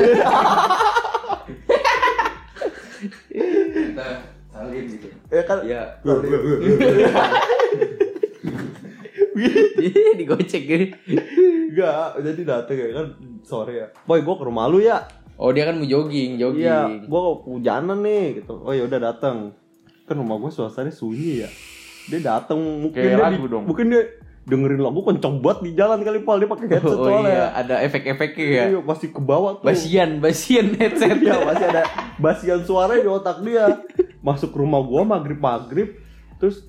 Kita 3.29 4.07
salin 4.49 4.85
gitu. 4.89 5.07
ya 5.29 5.43
kan? 5.45 5.59
Iya. 5.69 6.01
Salin. 6.01 6.33
Ih, 9.37 10.17
digocek 10.17 10.63
gitu. 10.65 10.97
Enggak, 11.77 12.25
jadi 12.25 12.41
dateng 12.49 12.77
ya 12.81 12.89
kan 12.97 13.07
sore 13.45 13.73
ya. 13.85 13.87
Boy, 14.09 14.25
gue 14.25 14.33
ke 14.33 14.45
rumah 14.49 14.65
lu 14.65 14.81
ya. 14.81 15.05
Oh 15.37 15.53
dia 15.53 15.69
kan 15.69 15.77
mau 15.77 15.85
jogging, 15.85 16.41
jogging. 16.41 16.65
Iya, 16.65 17.05
gue 17.05 17.23
hujanan 17.45 18.01
nih 18.01 18.41
gitu. 18.41 18.57
Oh 18.65 18.73
ya 18.73 18.89
udah 18.89 19.13
datang. 19.13 19.53
Kan 20.07 20.17
rumah 20.17 20.39
gue 20.39 20.49
suasananya 20.49 20.91
sunyi 20.91 21.43
ya. 21.43 21.51
Dia 22.07 22.21
datang 22.25 22.57
mungkin 22.57 22.95
Kayak 22.97 23.11
dia 23.13 23.19
lagu 23.21 23.43
di- 23.43 23.51
dong. 23.51 23.65
mungkin 23.67 23.87
dia 23.89 24.03
dengerin 24.47 24.79
lagu 24.79 25.03
kenceng 25.03 25.43
banget 25.43 25.59
di 25.61 25.75
jalan 25.75 25.99
kali 26.01 26.23
pal 26.23 26.39
dia 26.39 26.47
pakai 26.47 26.67
headset 26.71 26.87
Oh, 26.95 27.03
soalnya. 27.05 27.27
iya, 27.29 27.47
ada 27.53 27.75
efek-efeknya 27.83 28.47
ya. 28.47 28.65
Iya, 28.69 28.81
pasti 28.81 29.07
ke 29.09 29.19
bawah 29.19 29.59
tuh. 29.59 29.67
Basian, 29.67 30.23
basian 30.23 30.71
headset. 30.73 31.19
Iya, 31.19 31.43
masih 31.43 31.67
ada 31.67 31.83
basian 32.17 32.63
suara 32.63 32.95
di 32.95 33.05
otak 33.05 33.43
dia. 33.43 33.83
Masuk 34.21 34.51
ke 34.51 34.59
rumah 34.59 34.79
gua 34.81 35.03
maghrib 35.03 35.35
maghrib, 35.37 35.99
terus 36.37 36.63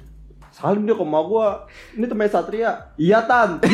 salim 0.50 0.82
dia 0.84 0.94
ke 0.94 1.02
rumah 1.02 1.22
gua. 1.22 1.48
Ini 1.94 2.06
temen 2.06 2.26
Satria. 2.26 2.90
Iya 2.98 3.22
tan. 3.24 3.62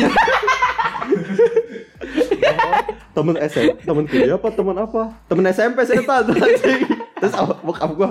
temen 3.14 3.36
SMP, 3.40 3.78
temen 3.80 4.04
kuliah 4.04 4.34
apa 4.34 4.48
temen 4.50 4.76
apa? 4.76 5.02
Temen 5.24 5.44
SMP 5.46 5.78
saya 5.82 6.02
tan. 6.02 6.24
terus 7.20 7.32
apa 7.32 7.56
bokap 7.58 7.90
gua 7.94 8.08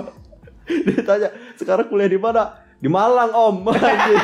dia 0.86 1.00
tanya 1.04 1.28
sekarang 1.60 1.86
kuliah 1.88 2.08
di 2.08 2.20
mana? 2.20 2.64
Di 2.80 2.88
Malang 2.88 3.32
om. 3.32 3.64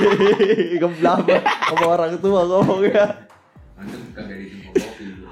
Geblak 0.82 1.24
sama 1.68 1.84
orang 1.86 2.16
tua 2.20 2.44
ngomongnya. 2.44 3.28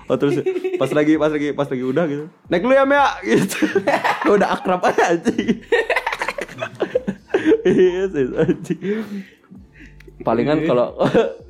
Oh 0.08 0.16
terus 0.16 0.40
pas 0.80 0.88
lagi 0.88 1.20
pas 1.20 1.28
lagi 1.28 1.52
pas 1.52 1.68
lagi 1.68 1.84
udah 1.84 2.04
gitu. 2.08 2.24
Naik 2.48 2.64
dulu 2.64 2.72
ya 2.72 2.88
Mea 2.88 3.08
gitu. 3.28 3.68
Udah 4.32 4.56
akrab 4.56 4.80
aja 4.88 5.12
anjing. 5.12 5.60
Iya 7.68 8.02
sih 8.08 8.24
anjing. 8.32 8.80
Palingan 10.24 10.64
kalau 10.64 10.96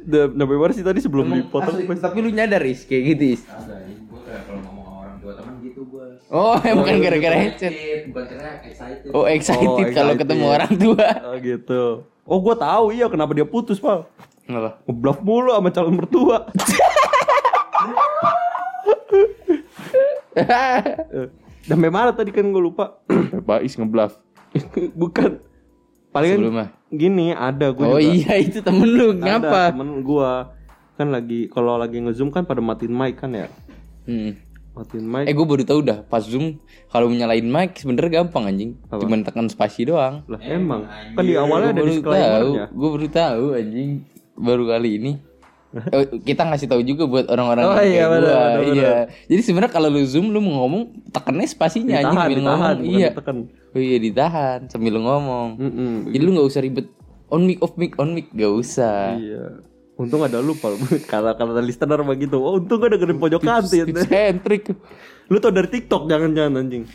The 0.03 0.29
November 0.35 0.75
sih 0.75 0.83
tadi 0.83 0.99
sebelum 0.99 1.31
Emang 1.31 1.41
dipotong 1.47 1.77
asli, 1.79 2.01
tapi 2.03 2.19
lu 2.21 2.31
nyadar 2.35 2.65
is 2.67 2.85
kayak 2.85 3.17
gitu 3.17 3.25
is. 3.39 3.43
Gue. 6.29 6.37
Oh, 6.37 6.55
bukan 6.55 6.95
gara-gara 6.99 7.37
headset. 7.39 7.73
Bukan 8.07 8.25
karena 8.27 8.61
excited. 8.63 9.09
Oh, 9.11 9.25
excited 9.25 9.65
Oh, 9.65 9.77
kalau 9.77 9.89
excited. 10.13 10.19
ketemu 10.21 10.45
orang 10.47 10.73
tua. 10.75 11.09
Oh 11.25 11.37
gitu. 11.39 11.83
Oh 12.23 12.39
gua 12.39 12.53
tahu 12.55 12.93
iya 12.93 13.09
kenapa 13.09 13.33
dia 13.33 13.45
putus, 13.45 13.79
Pal. 13.79 14.05
Kenapa? 14.45 14.85
Ngebluff 14.85 15.21
mulu 15.21 15.51
sama 15.51 15.69
calon 15.71 15.95
mertua. 15.95 16.45
Sampai 21.63 21.91
mana 21.91 22.13
tadi 22.13 22.31
kan 22.31 22.45
gue 22.47 22.63
lupa. 22.63 23.01
Pak 23.39 23.61
Is 23.63 23.77
ngebluff. 23.77 24.17
Bukan. 25.01 25.41
Palingan 26.09 26.39
Sebelumnya. 26.41 26.67
gini 26.89 27.27
ada 27.31 27.69
gue 27.69 27.85
Oh 27.85 28.01
juga. 28.01 28.09
iya 28.09 28.41
itu 28.41 28.65
temen 28.65 28.89
lu 28.89 29.13
Ada 29.15 29.21
ngapa? 29.37 29.63
temen 29.77 30.01
gua 30.01 30.57
kan 30.97 31.13
lagi 31.13 31.47
kalau 31.47 31.77
lagi 31.77 32.01
ngezoom 32.01 32.33
kan 32.33 32.43
pada 32.43 32.59
matiin 32.59 32.91
mic 32.91 33.21
kan 33.21 33.29
ya. 33.31 33.47
Hmm. 34.05 34.41
Matiin 34.79 35.05
mic. 35.05 35.25
Eh 35.25 35.35
gue 35.35 35.43
baru 35.45 35.63
tahu 35.65 35.81
dah 35.83 35.99
pas 36.03 36.23
zoom 36.23 36.57
kalau 36.87 37.11
nyalain 37.11 37.43
mic 37.43 37.75
sebenernya 37.75 38.23
gampang 38.23 38.47
anjing. 38.47 38.71
Apa? 38.87 39.01
Cuman 39.01 39.21
tekan 39.21 39.47
spasi 39.47 39.83
doang. 39.85 40.23
lah 40.25 40.39
emang 40.41 40.87
kan 41.13 41.23
di 41.23 41.35
awalnya 41.35 41.71
ada 41.71 41.77
Gua 41.77 41.85
baru 41.85 41.91
tahu, 41.91 41.99
disclaimernya. 42.01 42.65
gue 42.71 42.89
baru 42.89 43.09
tahu 43.09 43.45
anjing 43.53 43.91
baru 44.35 44.65
kali 44.69 44.91
ini. 44.95 45.13
Eh, 45.69 46.01
kita 46.25 46.49
ngasih 46.49 46.65
tahu 46.65 46.81
juga 46.81 47.05
buat 47.05 47.29
orang-orang 47.29 47.61
Oh, 47.63 47.75
yang 47.75 47.85
iya, 47.85 47.93
kayak 47.93 48.09
benar, 48.09 48.25
gua. 48.25 48.33
benar, 48.33 48.57
benar. 48.57 48.73
Iya. 48.73 48.97
Jadi 49.27 49.43
sebenarnya 49.43 49.69
kalau 49.71 49.89
lu 49.91 50.01
zoom 50.03 50.27
lu 50.31 50.41
mau 50.41 50.65
ngomong 50.65 50.83
tekennya 51.13 51.45
spasinya 51.45 51.93
anjing 51.95 52.09
Ditahan, 52.09 52.25
sambil 52.25 52.33
ditahan, 52.33 52.49
ngomong. 52.49 52.73
bukan 52.81 52.89
Iya. 52.97 53.09
ditekan. 53.11 53.37
Oh 53.69 53.81
iya 53.83 53.99
ditahan 54.01 54.59
sambil 54.65 54.91
lu 54.91 55.01
ngomong. 55.03 55.49
Mm-mm. 55.57 55.93
Jadi 56.09 56.23
lu 56.23 56.31
nggak 56.33 56.49
usah 56.49 56.61
ribet 56.63 56.87
on 57.29 57.43
mic 57.45 57.61
off 57.61 57.77
mic 57.77 57.93
on 57.95 58.11
mic 58.11 58.33
gak 58.33 58.49
usah. 58.51 59.01
Iya. 59.15 59.45
Untung 59.99 60.23
ada 60.23 60.39
lu 60.39 60.55
Pal. 60.55 60.79
Kalau 61.13 61.35
kalau 61.35 61.59
listener 61.59 61.99
begitu. 62.07 62.39
Oh, 62.39 62.63
untung 62.63 62.79
gak 62.79 62.95
dengerin 62.95 63.19
pojok 63.19 63.43
kantin. 63.43 63.91
Trick. 64.47 64.71
Lu 65.27 65.43
tau 65.43 65.51
dari 65.51 65.67
TikTok 65.67 66.07
jangan-jangan 66.07 66.55
anjing. 66.55 66.87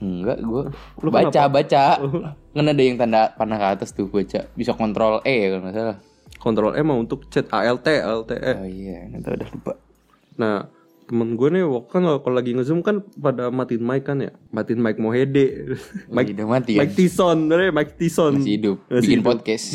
Enggak, 0.00 0.38
gua 0.40 0.72
Lu 1.04 1.12
baca 1.12 1.28
kenapa? 1.28 1.60
baca. 1.60 1.84
Kan 2.56 2.64
ada 2.64 2.82
yang 2.82 2.96
tanda 2.96 3.30
panah 3.36 3.60
ke 3.60 3.66
atas 3.76 3.92
tuh 3.92 4.08
baca. 4.08 4.48
Bisa 4.56 4.72
kontrol 4.72 5.20
E 5.22 5.52
kalau 5.52 5.62
nggak 5.68 5.76
salah. 5.76 5.96
Kontrol 6.40 6.72
M 6.72 6.88
mah 6.88 6.96
untuk 6.96 7.28
chat 7.28 7.44
ALT, 7.52 7.84
LTE. 8.00 8.52
Oh 8.56 8.64
iya, 8.64 9.04
nggak 9.12 9.36
udah 9.36 9.48
lupa. 9.52 9.72
Nah, 10.40 10.56
temen 11.04 11.36
gue 11.36 11.48
nih 11.52 11.66
waktu 11.68 11.90
kan 11.92 12.02
kalau 12.06 12.32
lagi 12.32 12.56
ngezoom 12.56 12.80
kan 12.80 13.04
pada 13.20 13.52
matiin 13.52 13.84
mic 13.84 14.08
kan 14.08 14.24
ya. 14.24 14.32
Matiin 14.48 14.80
mic 14.80 14.96
Mohede. 14.96 15.76
Mike 16.08 16.32
udah 16.32 16.46
mati 16.48 16.80
kan? 16.80 16.88
Mike 16.88 16.96
bener 16.96 17.58
Mike 17.76 17.92
Tyson. 18.00 18.40
Masih 18.40 18.54
hidup, 18.56 18.76
Masih 18.88 19.02
bikin 19.04 19.20
hidup. 19.20 19.28
podcast. 19.28 19.66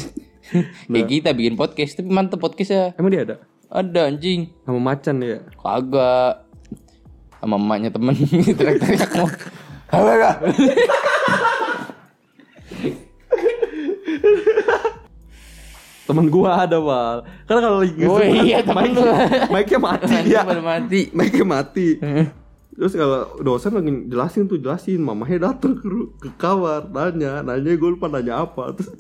Kayak 0.92 1.08
kita 1.08 1.30
bikin 1.32 1.56
podcast, 1.56 1.98
tapi 1.98 2.10
mantep 2.10 2.38
podcastnya. 2.38 2.94
Emang 2.96 3.10
dia 3.10 3.22
ada? 3.24 3.36
Ada 3.68 4.08
anjing. 4.08 4.54
Sama 4.64 4.80
macan 4.80 5.16
ya. 5.20 5.40
Kagak. 5.58 6.34
Sama 7.38 7.56
emaknya 7.58 7.90
temen 7.90 8.14
teriak-teriak 8.58 9.12
mau. 9.16 9.30
Kagak. 9.86 10.36
Temen 16.06 16.30
gua 16.30 16.70
ada, 16.70 16.78
Wal. 16.78 17.26
Karena 17.50 17.62
kalau 17.66 17.78
lagi 17.82 17.94
Oh 18.06 18.22
ngezoom 18.22 18.46
iya, 18.46 18.58
temen 18.62 18.84
mic- 18.86 18.94
lu. 18.94 19.04
mic-nya 19.50 19.80
mati 19.82 20.16
ya. 20.30 20.42
Mati. 20.46 21.02
Mic-nya 21.10 21.46
mati. 21.46 21.88
Terus 22.76 22.94
kalau 22.94 23.40
dosen 23.42 23.74
lagi 23.74 23.92
jelasin 24.06 24.46
tuh 24.46 24.62
jelasin, 24.62 25.02
mamanya 25.02 25.50
datang 25.50 25.74
ke, 25.74 25.88
ke 26.20 26.30
kamar 26.38 26.86
nanya, 26.92 27.42
nanya 27.42 27.72
gue 27.74 27.90
lupa 27.90 28.06
nanya 28.06 28.46
apa. 28.46 28.76
Terus 28.78 28.94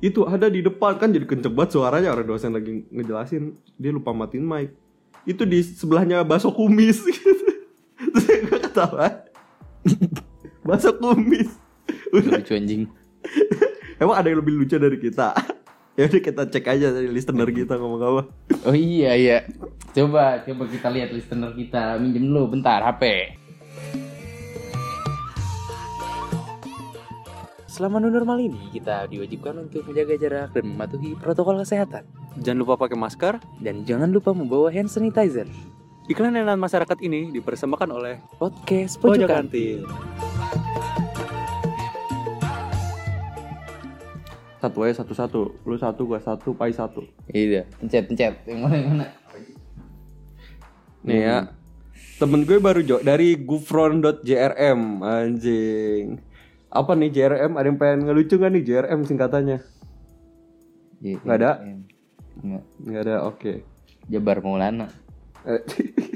itu 0.00 0.24
ada 0.24 0.48
di 0.48 0.64
depan 0.64 0.96
kan 0.96 1.12
jadi 1.12 1.28
kenceng 1.28 1.52
banget 1.52 1.76
suaranya 1.76 2.16
orang 2.16 2.24
dosen 2.24 2.56
lagi 2.56 2.88
ngejelasin, 2.88 3.52
dia 3.76 3.92
lupa 3.92 4.16
matiin 4.16 4.48
mic. 4.48 4.72
Itu 5.28 5.44
di 5.44 5.60
sebelahnya 5.60 6.24
bakso 6.24 6.48
kumis 6.48 7.04
gitu. 7.04 7.44
Terus 8.16 8.26
gue 8.48 8.58
ketawa. 8.64 9.28
bakso 10.68 10.96
kumis. 10.96 11.52
Udah, 12.16 12.40
Lucu 12.40 12.56
anjing. 12.56 12.88
emang 14.00 14.16
ada 14.16 14.32
yang 14.32 14.40
lebih 14.40 14.56
lucu 14.56 14.80
dari 14.80 14.96
kita? 14.96 15.36
ya 16.00 16.08
udah 16.08 16.22
kita 16.24 16.42
cek 16.48 16.64
aja 16.64 16.86
dari 16.96 17.08
listener 17.12 17.52
kita 17.52 17.76
ngomong 17.76 18.00
apa. 18.00 18.22
Oh 18.64 18.72
iya 18.72 19.12
iya. 19.12 19.38
Coba 19.92 20.40
coba 20.48 20.64
kita 20.64 20.88
lihat 20.88 21.12
listener 21.12 21.52
kita. 21.52 22.00
Minjem 22.00 22.24
dulu 22.24 22.56
bentar 22.56 22.80
HP. 22.80 23.36
Selama 27.70 28.02
new 28.02 28.10
normal 28.10 28.42
ini, 28.42 28.58
kita 28.74 29.06
diwajibkan 29.06 29.54
untuk 29.62 29.86
menjaga 29.86 30.18
jarak 30.18 30.50
dan 30.50 30.74
mematuhi 30.74 31.14
protokol 31.14 31.62
kesehatan. 31.62 32.02
Jangan 32.42 32.58
lupa 32.66 32.74
pakai 32.74 32.98
masker. 32.98 33.38
Dan 33.62 33.86
jangan 33.86 34.10
lupa 34.10 34.34
membawa 34.34 34.74
hand 34.74 34.90
sanitizer. 34.90 35.46
Iklan 36.10 36.34
layanan 36.34 36.58
masyarakat 36.58 36.98
ini 36.98 37.30
dipersembahkan 37.30 37.90
oleh 37.94 38.18
Podcast 38.42 38.98
Pojok 38.98 39.22
Pojokan. 39.22 39.46
Kantin. 39.46 39.86
Satu 44.58 44.78
aja 44.82 44.94
satu-satu. 45.06 45.62
Lu 45.62 45.78
satu, 45.78 46.10
gua 46.10 46.18
satu, 46.18 46.50
pai 46.58 46.74
satu. 46.74 47.06
Iya, 47.30 47.70
pencet 47.78 48.10
pencet. 48.10 48.34
Yang 48.50 48.58
mana 48.66 48.74
yang 48.74 48.88
mana? 48.98 49.06
Nih 51.06 51.20
ya. 51.22 51.38
Temen 52.18 52.42
gue 52.42 52.58
baru 52.58 52.82
jo 52.82 52.98
dari 52.98 53.38
gufron.jrm 53.38 55.06
anjing. 55.06 56.29
Apa 56.70 56.94
nih 56.94 57.10
JRM? 57.10 57.58
Ada 57.58 57.66
yang 57.66 57.78
pengen 57.78 58.00
ngelucu 58.06 58.38
gak 58.38 58.50
nih 58.54 58.62
JRM 58.62 59.00
singkatannya? 59.02 59.58
Iya, 61.02 61.16
Nggak 61.26 61.36
ada? 61.42 61.52
Nggak. 62.40 62.64
Nggak 62.86 63.00
ada, 63.06 63.16
oke. 63.26 63.52
Jabar 64.06 64.38
Maulana. 64.40 64.86
Eh, 65.48 65.62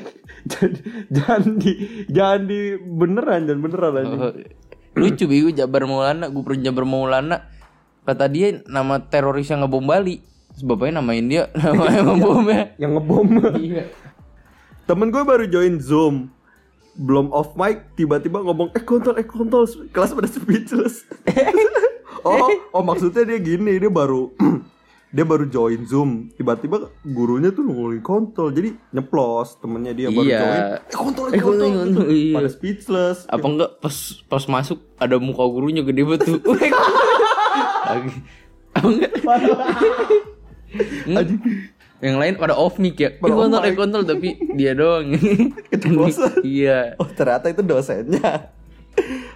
jangan, 0.51 0.73
jangan 1.09 1.43
di 1.57 1.73
jangan 2.12 2.40
di 2.45 2.61
beneran 2.77 3.40
jangan 3.49 3.61
beneran 3.64 3.93
anjing. 3.97 4.21
Oh, 4.21 4.33
lucu 4.95 5.25
bego 5.25 5.51
Jabar 5.51 5.83
Maulana, 5.88 6.29
gue 6.29 6.43
pernah 6.45 6.62
Jabar 6.62 6.85
Maulana. 6.85 7.37
Kata 8.05 8.29
dia 8.29 8.61
nama 8.69 9.01
teroris 9.01 9.49
yang 9.49 9.64
ngebom 9.64 9.88
Bali. 9.88 10.21
Bapaknya 10.61 11.01
namain 11.03 11.27
dia 11.27 11.51
nama 11.57 12.14
bomnya. 12.21 12.77
Yang 12.79 12.93
ngebom. 13.01 13.27
Iya. 13.59 13.85
Temen 14.85 15.09
gue 15.09 15.23
baru 15.25 15.49
join 15.49 15.81
Zoom 15.81 16.29
Belum 16.97 17.29
off 17.29 17.55
mic 17.55 17.95
Tiba-tiba 17.95 18.39
ngomong 18.41 18.71
Eh 18.73 18.83
kontol, 18.83 19.15
eh 19.15 19.25
kontol 19.25 19.67
Kelas 19.89 20.11
pada 20.11 20.25
speechless 20.25 21.03
Oh, 22.23 22.49
oh 22.71 22.81
maksudnya 22.81 23.27
dia 23.27 23.37
gini 23.37 23.77
Dia 23.77 23.89
baru 23.89 24.33
Dia 25.11 25.23
baru 25.23 25.45
join 25.45 25.85
Zoom 25.85 26.11
Tiba-tiba 26.33 26.89
gurunya 27.05 27.51
tuh 27.51 27.63
ngomongin 27.63 28.01
kontol 28.01 28.49
Jadi 28.49 28.75
nyeplos 28.91 29.59
Temennya 29.59 29.93
dia 29.93 30.09
baru 30.09 30.25
Iya. 30.25 30.41
join 30.41 30.63
Eh 30.81 30.97
kontol, 30.97 31.27
eh 31.27 31.33
Eh, 31.33 31.41
kontol, 31.41 31.53
kontol, 31.61 31.69
gitu. 31.69 31.99
kontol, 32.01 32.07
iya. 32.09 32.35
Pada 32.35 32.49
speechless 32.49 33.19
Apa 33.27 33.45
enggak 33.45 33.71
pas 33.79 33.97
pas 34.25 34.45
masuk 34.45 34.79
ada 34.97 35.17
muka 35.17 35.45
gurunya 35.45 35.83
gede 35.83 36.03
banget 36.03 36.21
tuh. 36.25 36.39
Lagi. 37.85 38.11
Apa 38.73 38.87
enggak? 38.89 39.13
Yang 42.05 42.17
lain 42.21 42.35
pada 42.37 42.53
off 42.53 42.77
mic 42.77 43.01
ya. 43.01 43.17
Pada 43.17 43.33
eh 43.64 43.73
mic. 43.73 43.81
kontol 43.81 44.05
tapi 44.05 44.37
dia 44.53 44.77
doang. 44.77 45.17
Keceplosan. 45.73 46.45
iya. 46.61 46.93
Oh 47.01 47.09
ternyata 47.09 47.49
itu 47.49 47.64
dosennya 47.64 48.53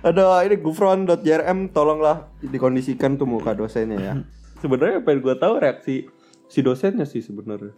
Aduh 0.07 0.39
ini 0.47 0.55
gufron.jrm 0.61 1.75
Tolonglah 1.75 2.31
dikondisikan 2.45 3.19
tuh 3.19 3.27
muka 3.27 3.57
dosennya 3.57 3.99
ya 3.99 4.15
Sebenarnya 4.63 5.03
pengen 5.03 5.25
gue 5.25 5.35
tahu 5.35 5.59
reaksi 5.59 6.07
si 6.47 6.61
dosennya 6.61 7.09
sih 7.09 7.25
sebenarnya 7.25 7.73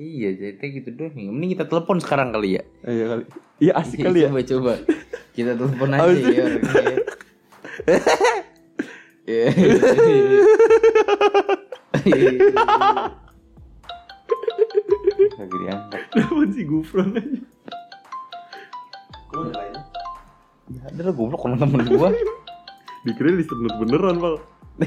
Iya, 0.00 0.32
jadi 0.32 0.80
gitu 0.80 0.96
doang. 0.96 1.12
Mending 1.12 1.60
kita 1.60 1.68
telepon 1.68 2.00
sekarang 2.00 2.32
kali 2.32 2.56
ya. 2.56 2.64
Iya 2.88 3.04
kali. 3.04 3.24
Iya 3.60 3.72
asik 3.84 4.00
kali 4.00 4.24
ya. 4.24 4.32
Coba 4.32 4.40
coba. 4.48 4.72
Kita 5.36 5.52
telepon 5.52 5.92
aja 5.92 6.00
Habis 6.00 6.24
itu- 6.24 6.32
ya 6.32 6.44
orangnya. 6.48 7.04
Lagi 15.40 15.56
diangkat. 15.56 16.00
Kenapa 16.12 16.44
si 16.52 16.62
Gufron 16.68 17.16
aja? 17.16 17.40
Ya 20.70 20.82
ada 20.86 21.00
lah 21.08 21.14
goblok 21.16 21.48
orang 21.48 21.56
temen 21.56 21.80
gua. 21.88 22.12
Dikira 23.08 23.32
listener 23.32 23.72
beneran, 23.80 24.20
Pal. 24.20 24.36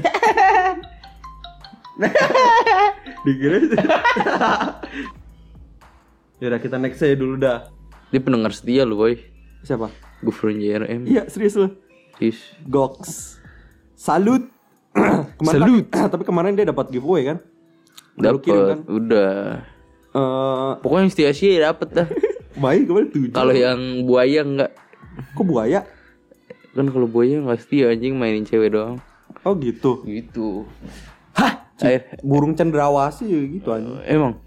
Dikira 3.26 3.58
Yaudah 6.42 6.58
kita 6.58 6.76
next 6.82 6.98
aja 6.98 7.14
dulu 7.14 7.38
dah 7.38 7.70
Dia 8.10 8.20
pendengar 8.22 8.54
setia 8.54 8.86
lu 8.86 8.94
boy. 8.98 9.18
Siapa? 9.66 9.90
Gufron 10.22 10.62
JRM. 10.62 11.10
Iya 11.10 11.26
serius 11.26 11.58
lu 11.58 11.74
Is. 12.22 12.38
Gox 12.70 13.34
Salut 13.98 14.46
kemarin, 15.42 15.58
Salut. 15.58 15.86
Tapi 16.14 16.22
kemarin 16.22 16.54
dia 16.54 16.66
dapat 16.70 16.94
giveaway 16.94 17.34
kan? 17.34 17.38
Udah 18.14 18.30
lu 18.30 18.38
kirim 18.38 18.62
kan? 18.62 18.78
Dapat. 18.86 18.94
Udah. 18.94 19.34
Eh, 20.14 20.70
Pokoknya 20.78 21.02
yang 21.02 21.12
setia 21.12 21.30
sih 21.34 21.58
dapet 21.58 21.88
dah. 21.90 22.08
baik 22.62 22.86
kemarin 22.86 23.08
tujuh 23.10 23.34
Kalau 23.34 23.50
yang 23.50 24.06
buaya 24.06 24.46
enggak. 24.46 24.70
Kok 25.34 25.42
buaya? 25.42 25.82
Kan 26.70 26.86
kalau 26.94 27.10
buaya 27.10 27.42
enggak 27.42 27.66
setia 27.66 27.90
anjing 27.90 28.14
mainin 28.14 28.46
cewek 28.46 28.70
doang. 28.70 29.02
Oh 29.42 29.58
gitu. 29.58 30.06
Gitu. 30.06 30.70
Hah? 31.34 31.66
Air. 31.82 32.14
Burung 32.22 32.54
cendrawasih 32.54 33.58
gitu 33.58 33.74
anjing. 33.74 33.98
Emang. 34.06 34.38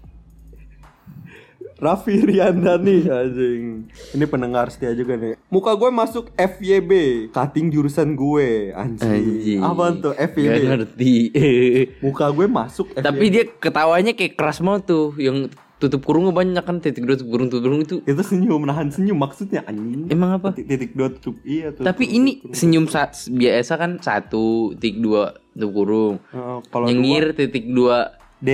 Raffi 1.78 2.18
Riandani 2.20 3.06
anjing. 3.06 3.86
Ini 4.10 4.24
pendengar 4.26 4.66
setia 4.66 4.90
juga 4.92 5.14
nih. 5.14 5.38
Muka 5.46 5.72
gue 5.72 5.88
masuk 5.88 6.26
FYB, 6.34 6.90
cutting 7.30 7.70
jurusan 7.70 8.12
gue. 8.12 8.74
Anjing. 8.74 9.06
Anjing. 9.06 9.60
Apa 9.62 9.94
tuh 9.94 10.12
Gak 10.12 10.34
FYB? 10.34 10.58
ngerti. 10.66 11.14
Muka 12.04 12.26
gue 12.28 12.46
masuk 12.46 12.90
FYB. 12.90 13.04
Tapi 13.04 13.24
dia 13.30 13.44
ketawanya 13.46 14.12
kayak 14.12 14.34
keras 14.34 14.58
banget 14.58 14.90
tuh. 14.90 15.14
Yang 15.14 15.54
tutup 15.78 16.02
kurungnya 16.02 16.34
banyak 16.34 16.58
kan 16.60 16.82
titik 16.82 17.06
dua 17.06 17.14
tutup 17.14 17.30
kurung 17.30 17.46
tutup 17.46 17.62
kurung 17.64 17.80
itu. 17.80 18.02
itu 18.02 18.22
senyum 18.26 18.66
nahan 18.66 18.90
senyum 18.90 19.14
maksudnya 19.14 19.62
anjing. 19.62 20.10
Emang 20.10 20.34
apa? 20.34 20.50
Titik, 20.50 20.66
titik 20.66 20.90
dua 20.98 21.14
tutup 21.14 21.38
iya 21.46 21.70
tuh. 21.70 21.86
Tapi 21.86 22.10
ini 22.10 22.42
senyum 22.50 22.90
sa- 22.90 23.14
biasa 23.14 23.78
kan 23.78 24.02
satu 24.02 24.74
titik 24.74 24.98
dua 24.98 25.38
tutup 25.54 25.70
kurung. 25.72 26.14
Eh, 26.28 26.58
kalau 26.68 26.90
Nyengir 26.90 27.38
titik 27.38 27.70
dua 27.70 28.17
D 28.38 28.50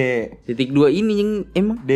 titik 0.48 0.72
dua 0.72 0.88
ini 0.88 1.14
yang 1.20 1.30
emang. 1.52 1.78
D 1.84 1.92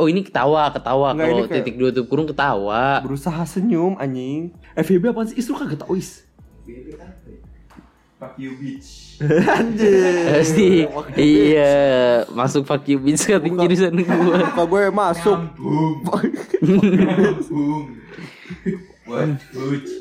Oh 0.00 0.08
ini 0.08 0.24
ketawa 0.24 0.72
ketawa 0.72 1.12
kalau 1.12 1.44
titik 1.44 1.76
dua 1.76 1.92
tutup 1.92 2.08
kurung 2.08 2.28
ketawa. 2.28 3.04
berusaha 3.04 3.44
senyum 3.44 4.00
anjing. 4.00 4.56
FYB 4.72 5.12
apaan 5.12 5.28
sih? 5.28 5.36
Is 5.36 5.48
lu 5.52 5.56
kagak 5.56 5.84
tau 5.84 5.92
is. 5.92 6.24
Fuck 8.16 8.40
you 8.40 8.56
bitch. 8.56 9.20
Anjing. 9.60 10.32
Pasti 10.32 10.88
iya 11.20 12.24
masuk 12.32 12.64
fuck 12.64 12.88
you 12.88 12.96
bitch 12.96 13.28
cutting 13.28 13.52
jurusan 13.52 13.92
gua. 14.00 14.40
Muka 14.48 14.64
gue 14.64 14.82
masuk. 14.88 15.38
Boom. 15.60 15.94
Boom. 17.52 17.84
What? 19.04 19.36
Bitch. 19.52 19.92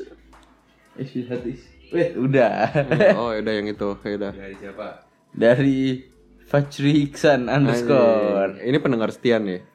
Eh 1.92 2.16
udah 2.16 2.72
oh, 3.20 3.36
udah 3.36 3.54
yang 3.54 3.68
itu, 3.68 3.90
ya 4.00 4.12
udah. 4.16 4.32
Dari 4.32 4.56
siapa? 4.56 5.06
dari 5.36 6.00
Fajri 6.46 7.04
Iksan 7.04 7.50
underscore. 7.50 8.62
Ini 8.62 8.78
pendengar 8.78 9.10
setia 9.10 9.42
nih. 9.42 9.66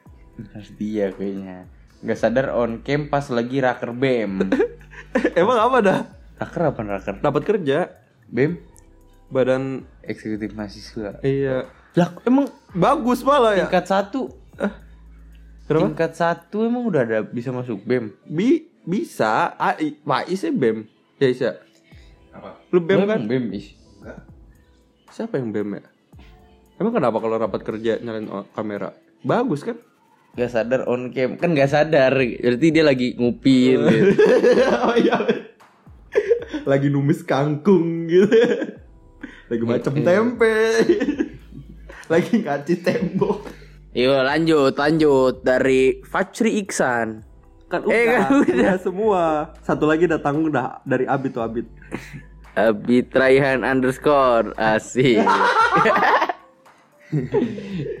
Harus 0.51 0.71
dia 0.73 1.11
kayaknya. 1.11 1.67
Gak 2.01 2.17
sadar 2.17 2.49
on 2.51 2.81
cam 2.81 3.05
pas 3.05 3.27
lagi 3.27 3.59
raker 3.59 3.91
BEM. 3.91 4.47
Emang 5.39 5.59
apa 5.59 5.77
dah? 5.79 5.99
raker 6.39 6.61
apa 6.67 6.81
raker? 6.81 7.15
Dapat 7.19 7.41
kerja 7.45 7.77
BEM 8.25 8.57
badan 9.27 9.63
eksekutif 10.01 10.51
mahasiswa. 10.51 11.21
iya 11.21 11.69
Lah 11.93 12.11
emang 12.23 12.47
bagus 12.71 13.21
malah 13.21 13.53
ya. 13.53 13.63
tingkat 13.63 13.85
satu 13.85 14.27
Kenapa? 15.63 15.87
tingkat 15.87 16.11
satu 16.13 16.65
emang 16.65 16.83
udah 16.83 17.01
ada 17.01 17.19
bisa 17.21 17.51
masuk 17.51 17.79
BEM. 17.81 18.11
Bi 18.25 18.65
bisa. 18.81 19.53
Ah, 19.53 19.77
i- 19.77 19.95
Pak 19.95 20.27
Is 20.27 20.41
ya 20.41 20.51
BEM. 20.51 20.83
Ya 21.15 21.27
Is 21.27 21.39
ya. 21.39 21.53
Apa? 22.33 22.57
Lu 22.71 22.79
BEM 22.79 23.05
kan? 23.05 23.21
BEM 23.23 23.51
is. 23.51 23.71
Enggak. 23.99 24.19
Siapa 25.11 25.37
yang 25.37 25.51
BEM 25.51 25.69
ya? 25.77 25.83
Emang 26.81 26.97
kenapa 26.97 27.21
kalau 27.21 27.37
rapat 27.37 27.61
kerja 27.61 28.01
nyalain 28.01 28.25
kamera? 28.51 28.89
Bagus 29.21 29.61
kan? 29.61 29.77
Gak 30.33 30.49
sadar 30.49 30.89
on 30.89 31.13
cam 31.13 31.37
kan 31.37 31.53
gak 31.53 31.69
sadar 31.69 32.15
berarti 32.15 32.67
dia 32.71 32.81
lagi 32.81 33.13
ngupin 33.13 33.83
gitu. 33.91 34.11
oh 34.81 34.95
iya. 34.97 35.13
Lagi 36.65 36.89
numis 36.89 37.21
kangkung 37.21 38.09
gitu. 38.09 38.33
Lagi 39.45 39.61
macam 39.61 39.93
tempe. 39.93 40.55
Lagi 42.09 42.33
ngaci 42.41 42.75
tembok. 42.81 43.45
Yuk 43.91 44.23
lanjut 44.23 44.73
lanjut 44.73 45.43
dari 45.43 46.01
Fajri 46.01 46.63
Iksan. 46.63 47.21
Kan 47.67 47.85
Eh, 47.85 48.07
udah, 48.09 48.25
kan 48.25 48.31
udah. 48.33 48.55
udah 48.55 48.75
semua. 48.79 49.23
Satu 49.61 49.85
lagi 49.85 50.09
datang 50.09 50.41
udah 50.41 50.81
dari 50.81 51.05
Abid 51.05 51.35
tuh 51.35 51.43
Abid. 51.43 51.67
Abid 52.51 53.11
Raihan 53.11 53.61
underscore 53.61 54.55
asik. 54.55 55.19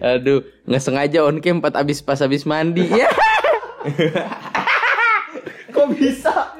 Aduh, 0.01 0.47
nggak 0.65 0.83
sengaja 0.83 1.19
on 1.27 1.43
cam 1.43 1.59
pas 1.59 1.75
abis 1.75 1.99
pas 1.99 2.19
abis 2.21 2.47
mandi 2.47 2.87
ya. 2.87 3.09
Kok 5.71 5.87
bisa? 5.95 6.55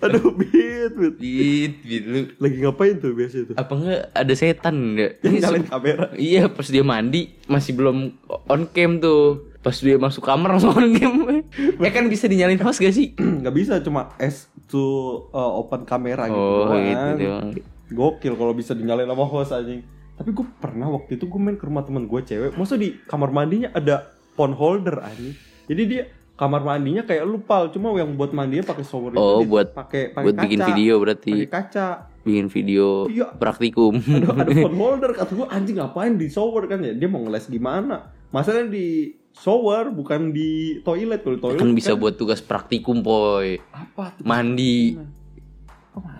Aduh, 0.00 0.32
Bid, 0.32 0.92
Bid. 0.96 1.14
Bit, 1.20 1.74
bit 1.84 2.04
lu. 2.08 2.20
Lagi 2.40 2.56
ngapain 2.64 2.96
tuh 2.96 3.12
biasa 3.12 3.36
itu? 3.44 3.52
Apa 3.56 3.72
enggak 3.76 4.02
ada 4.16 4.32
setan 4.32 4.96
enggak? 4.96 5.20
Yang 5.20 5.34
nyalain 5.44 5.64
kamera. 5.68 6.04
Iya, 6.16 6.42
pas 6.48 6.66
dia 6.72 6.84
mandi 6.84 7.36
masih 7.44 7.76
belum 7.76 8.16
on 8.48 8.62
cam 8.72 8.96
tuh. 8.98 9.52
Pas 9.60 9.76
dia 9.76 10.00
masuk 10.00 10.24
kamar 10.24 10.56
langsung 10.56 10.72
on 10.72 10.96
cam. 10.96 11.12
ya 11.76 11.90
kan 11.96 12.08
bisa 12.08 12.24
dinyalain 12.24 12.60
host 12.64 12.80
gak 12.80 12.96
sih? 12.96 13.12
Nggak 13.44 13.54
bisa 13.54 13.74
cuma 13.84 14.16
S 14.16 14.48
to 14.72 14.80
uh, 15.36 15.52
open 15.60 15.84
kamera 15.84 16.24
gitu. 16.32 16.40
Oh, 16.40 16.76
gitu. 16.80 17.24
Gokil 17.92 18.34
kalau 18.40 18.56
bisa 18.56 18.72
dinyalain 18.72 19.04
sama 19.04 19.24
host 19.28 19.52
anjing. 19.52 19.84
Tapi 20.20 20.30
gue 20.30 20.44
pernah 20.54 20.84
waktu 20.86 21.16
itu 21.16 21.24
gue 21.24 21.40
main 21.40 21.56
ke 21.56 21.64
rumah 21.64 21.80
teman 21.80 22.04
gue 22.04 22.20
cewek, 22.20 22.52
masa 22.52 22.76
di 22.76 22.92
kamar 23.02 23.32
mandinya 23.32 23.72
ada 23.72 24.04
phone 24.30 24.52
holder 24.52 25.00
anjing. 25.00 25.32
Jadi 25.64 25.82
dia 25.86 26.02
kamar 26.36 26.60
mandinya 26.60 27.00
kayak 27.02 27.24
lu 27.24 27.40
pal, 27.40 27.68
cuma 27.68 27.88
yang 27.94 28.12
buat 28.14 28.28
mandinya 28.30 28.64
pakai 28.66 28.80
shower 28.82 29.12
Oh, 29.14 29.40
di- 29.40 29.48
buat- 29.48 29.72
pakai 29.72 30.12
Buat 30.12 30.36
bikin 30.38 30.60
kaca. 30.60 30.68
video 30.68 30.94
berarti. 30.98 31.32
Pakai 31.38 31.48
kaca. 31.48 31.88
Bikin 32.20 32.46
video 32.48 33.08
Iya. 33.08 33.32
praktikum. 33.32 33.96
Ada, 34.22 34.44
ada 34.44 34.52
phone 34.54 34.76
holder 34.84 35.10
kata 35.14 35.32
gue 35.34 35.46
anjing 35.48 35.76
ngapain 35.78 36.12
di 36.14 36.28
shower 36.28 36.64
kan 36.66 36.80
ya? 36.80 36.92
Dia 36.92 37.08
mau 37.08 37.20
ngeles 37.20 37.48
gimana? 37.48 38.12
Masalahnya 38.28 38.68
di 38.68 38.86
shower 39.32 39.88
bukan 39.88 40.30
di 40.30 40.50
toilet 40.80 41.20
kalau 41.22 41.40
toilet 41.40 41.56
kan 41.58 41.72
bisa 41.72 41.96
buat 41.96 42.12
tugas 42.14 42.40
praktikum, 42.40 43.00
poy. 43.00 43.56
apa 43.72 44.12
tuh? 44.14 44.22
Mandi. 44.22 45.00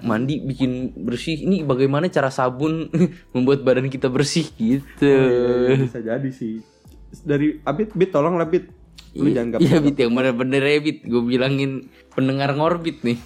Mandi 0.02 0.40
bikin 0.40 0.94
bersih. 1.04 1.44
Ini 1.44 1.64
bagaimana 1.66 2.08
cara 2.08 2.32
sabun 2.32 2.88
membuat 3.34 3.62
badan 3.66 3.88
kita 3.92 4.08
bersih 4.08 4.48
gitu. 4.56 5.06
Iya, 5.06 5.76
bisa 5.80 6.00
jadi 6.00 6.30
sih. 6.30 6.64
Dari 7.24 7.58
Abid, 7.66 7.92
Bit 7.98 8.10
tolong 8.14 8.38
lah 8.38 8.46
Bit. 8.46 8.80
Lu 9.18 9.26
jangan 9.26 9.58
gak 9.58 9.60
Iya 9.66 9.82
Bit 9.82 9.96
yang 9.98 10.12
mana 10.14 10.30
bener 10.30 10.62
ya 10.62 10.78
Bit 10.78 11.02
Gue 11.02 11.22
bilangin 11.26 11.90
pendengar 12.14 12.54
ngorbit 12.54 13.02
nih 13.02 13.18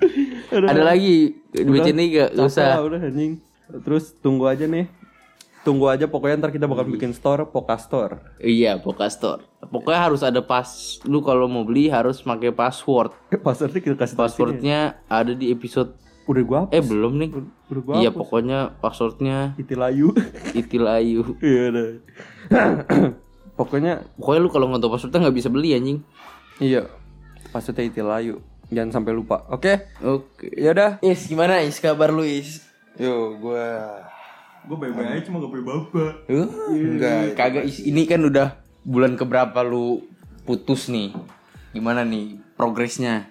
Ada 0.72 0.80
lagi 0.80 1.36
Baca 1.52 1.92
nih 1.92 2.06
gak? 2.08 2.30
Gak 2.36 2.46
usah 2.48 2.80
udah 2.80 3.00
anjing. 3.00 3.40
Terus 3.84 4.14
tunggu 4.20 4.46
aja 4.46 4.64
nih. 4.68 4.86
Tunggu 5.66 5.90
aja 5.90 6.06
pokoknya 6.06 6.38
ntar 6.38 6.54
kita 6.54 6.70
bakal 6.70 6.86
bikin 6.86 7.10
store 7.10 7.50
Poka 7.50 7.74
Store. 7.74 8.38
Iya 8.38 8.78
Pokastore 8.78 9.42
Pokoknya 9.66 9.98
harus 10.06 10.22
ada 10.22 10.38
pas 10.38 10.62
Lu 11.10 11.26
kalau 11.26 11.50
mau 11.50 11.66
beli 11.66 11.90
harus 11.90 12.22
pakai 12.22 12.54
password 12.54 13.10
Passwordnya 13.46 13.82
kita 13.82 13.98
kasih. 13.98 14.14
Passwordnya 14.14 15.02
ada 15.10 15.34
di 15.34 15.50
episode 15.50 15.98
Udah 16.30 16.42
gua 16.46 16.58
hapus. 16.70 16.74
Eh 16.78 16.82
belum 16.86 17.12
nih 17.18 17.30
Udah 17.66 17.82
gua 17.82 17.94
Iya 17.98 18.14
pokoknya 18.14 18.78
passwordnya 18.78 19.58
Itilayu. 19.58 20.14
Itil 20.62 20.86
Ayu 20.86 21.34
Iya 21.42 21.62
udah. 21.74 21.88
pokoknya 23.58 24.06
Pokoknya 24.22 24.40
lu 24.46 24.50
kalau 24.54 24.70
nggak 24.70 24.86
tahu 24.86 24.92
passwordnya 24.94 25.18
nggak 25.26 25.36
bisa 25.42 25.50
beli 25.50 25.74
anjing 25.74 25.98
iya. 26.62 26.86
Passwordnya 27.50 27.90
Itilayu. 27.90 28.38
Jangan 28.70 29.02
sampai 29.02 29.18
lupa. 29.18 29.50
Oke. 29.50 29.90
Oke 29.98 30.46
Ya 30.54 30.70
udah. 30.70 31.02
Is 31.02 31.26
gimana 31.26 31.58
Is 31.66 31.82
kabar 31.82 32.14
lu 32.14 32.22
Is? 32.22 32.62
Yo, 33.02 33.34
gua 33.42 34.05
Gue 34.66 34.76
baik-baik 34.82 35.08
aja 35.14 35.22
cuma 35.30 35.38
gak 35.38 35.50
punya 35.54 35.64
bapak. 35.64 36.12
Enggak 36.74 37.20
Kagak 37.38 37.64
Is 37.70 37.78
Ini 37.86 38.02
kan 38.10 38.18
udah 38.26 38.58
bulan 38.82 39.14
keberapa 39.14 39.62
lu 39.62 40.02
putus 40.42 40.90
nih 40.90 41.14
Gimana 41.70 42.02
nih 42.02 42.42
progresnya? 42.58 43.30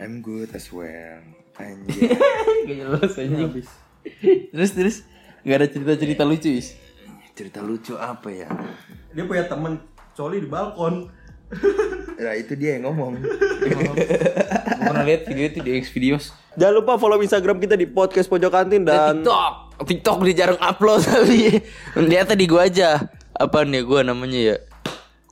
I'm 0.00 0.24
good 0.24 0.48
as 0.56 0.72
well. 0.72 1.20
Anjir. 1.60 2.16
Gak 2.66 2.76
jelas 2.80 3.12
anjing 3.20 3.52
Terus 4.48 4.70
terus 4.72 4.96
Gak 5.44 5.56
ada 5.60 5.68
cerita-cerita 5.68 6.24
lucu 6.24 6.48
Is 6.48 6.72
Cerita 7.36 7.60
lucu 7.60 8.00
apa 8.00 8.32
ya? 8.32 8.48
Dia 9.12 9.28
punya 9.28 9.44
temen 9.44 9.76
coli 10.16 10.40
di 10.40 10.48
balkon. 10.48 11.08
Nah, 12.12 12.38
itu 12.38 12.54
dia 12.54 12.78
yang 12.78 12.86
ngomong. 12.86 13.18
Gue 13.18 13.94
pernah 14.78 15.02
lihat 15.02 15.26
video 15.26 15.44
itu 15.50 15.58
di 15.58 15.70
X 15.74 15.90
videos 15.90 16.24
Jangan 16.54 16.74
lupa 16.78 16.92
follow 17.00 17.18
Instagram 17.18 17.58
kita 17.58 17.74
di 17.74 17.88
podcast 17.88 18.30
pojok 18.30 18.52
kantin 18.52 18.86
dan 18.86 19.24
TikTok 19.24 19.54
TikTok 19.84 20.22
dia 20.22 20.34
jarang 20.36 20.58
upload 20.58 21.02
tapi 21.04 21.60
Lihat 21.96 22.26
tadi 22.28 22.44
gua 22.44 22.64
aja 22.64 22.98
Apa 23.32 23.62
nih 23.62 23.82
gua 23.82 24.02
namanya 24.02 24.38
ya 24.38 24.56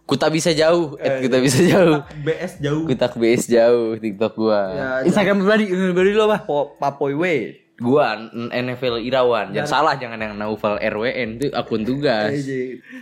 Ku 0.03 0.15
tak 0.15 0.31
bisa 0.31 0.51
jauh 0.51 0.95
eh, 0.97 1.21
Ku 1.21 1.27
tak 1.27 1.39
bisa 1.39 1.63
jauh 1.63 2.03
BS 2.21 2.59
jauh. 2.59 2.83
Ku 2.83 2.93
tak 2.93 3.15
BS 3.15 3.47
jauh 3.47 3.95
TikTok 3.95 4.35
gua 4.37 4.61
Ya, 4.69 4.89
Instagram 5.05 5.41
pribadi 5.41 5.65
Pribadi 5.67 6.11
lo 6.13 6.27
apa? 6.27 6.43
Po, 6.43 6.75
Papoy 6.75 7.15
W. 7.15 7.25
Gua 7.77 8.13
N- 8.19 8.51
NFL 8.51 9.01
Irawan 9.01 9.51
Jangan 9.51 9.71
salah 9.71 9.95
jangan 9.97 10.19
yang 10.19 10.35
Naufal 10.35 10.77
RWN 10.77 11.39
Itu 11.39 11.49
akun 11.51 11.83
tugas 11.83 12.35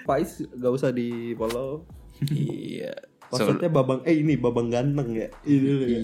Pais 0.05 0.31
gak 0.51 0.71
usah 0.71 0.91
di 0.91 1.35
follow. 1.35 1.83
Iya 2.29 2.93
So- 3.29 3.45
Maksudnya 3.45 3.69
babang 3.69 4.01
eh 4.03 4.17
ini 4.17 4.35
babang 4.35 4.69
ganteng 4.69 5.13
ya. 5.13 5.29
Ini 5.45 5.69
ya. 5.85 6.01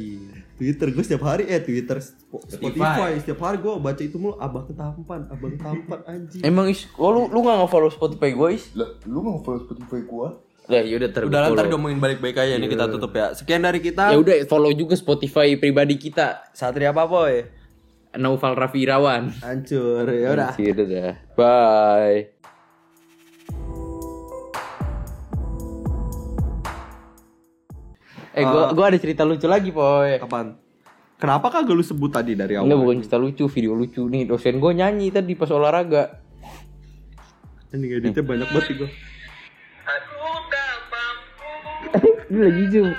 Twitter 0.55 0.87
gue 0.89 1.03
setiap 1.03 1.27
hari 1.27 1.45
eh 1.47 1.59
Twitter 1.59 1.99
Sp- 1.99 2.47
Spotify 2.47 3.19
setiap 3.19 3.43
hari 3.43 3.59
gue 3.59 3.75
baca 3.75 3.99
itu 3.99 4.17
mulu 4.17 4.39
abang 4.39 4.65
tampan, 4.69 5.27
abang 5.27 5.55
tampan 5.55 6.01
anjing. 6.07 6.43
Emang 6.43 6.67
is, 6.67 6.87
oh, 6.95 7.11
lu 7.11 7.21
lu 7.27 7.43
gak 7.43 7.59
nge-follow 7.61 7.91
Spotify 7.91 8.31
gue 8.31 8.49
is? 8.55 8.71
Lah, 8.73 8.87
lu 9.05 9.19
nggak 9.21 9.43
follow 9.43 9.61
Spotify 9.61 10.01
gua? 10.05 10.29
Lah 10.65 10.81
yaudah 10.81 11.11
ter 11.13 11.29
Udah 11.29 11.41
follow. 11.45 11.55
ntar 11.55 11.67
diomongin 11.69 12.01
baik-baik 12.01 12.37
aja 12.39 12.57
nih 12.57 12.67
kita 12.67 12.89
tutup 12.89 13.13
ya. 13.13 13.37
Sekian 13.37 13.61
dari 13.61 13.85
kita. 13.85 14.09
Ya 14.09 14.17
udah 14.17 14.33
follow 14.49 14.73
juga 14.73 14.97
Spotify 14.97 15.61
pribadi 15.61 16.01
kita. 16.01 16.41
Satria 16.57 16.89
apa 16.89 17.05
boy? 17.05 17.45
Naufal 18.17 18.57
Raffi 18.57 18.81
Irawan. 18.81 19.29
Hancur. 19.43 20.09
Ya 20.09 20.33
udah. 20.33 20.53
Gitu 20.57 20.83
dah. 20.89 21.21
Bye. 21.37 22.34
Eh, 28.35 28.43
gua 28.43 28.75
gua 28.75 28.91
ada 28.91 28.99
cerita 28.99 29.23
lucu 29.23 29.47
lagi, 29.47 29.71
Boy. 29.71 30.19
Kapan? 30.19 30.59
Kenapa 31.23 31.55
kagak 31.55 31.71
lu 31.71 31.87
sebut 31.87 32.11
tadi 32.11 32.35
dari 32.35 32.59
awal? 32.59 32.67
Enggak 32.67 32.79
bukan 32.83 32.97
cerita 33.07 33.19
lucu, 33.23 33.47
video 33.47 33.79
lucu 33.79 34.03
nih. 34.11 34.27
Dosen 34.27 34.59
gue 34.59 34.73
nyanyi 34.75 35.15
tadi 35.15 35.39
pas 35.39 35.47
olahraga. 35.55 36.19
Ini 37.71 38.03
editnya 38.03 38.27
banyak 38.27 38.51
banget 38.51 38.67
sih 38.67 38.75
gua. 38.75 38.91
Ini 42.35 42.41
lagi 42.43 42.65
zoom. 42.75 42.91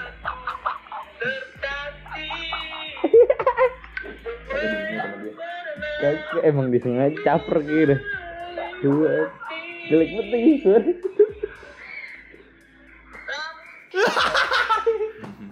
Kagak 6.00 6.44
emang 6.48 6.72
disengaja 6.72 7.20
caper 7.28 7.60
gitu. 7.60 8.00
Dua. 8.88 9.28
Jelek 9.92 10.16
banget 10.16 10.28
lagi 10.32 10.64
suara. 10.64 10.88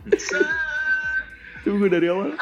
Tunggu 1.64 1.88
dari 1.88 2.08
awal. 2.12 2.36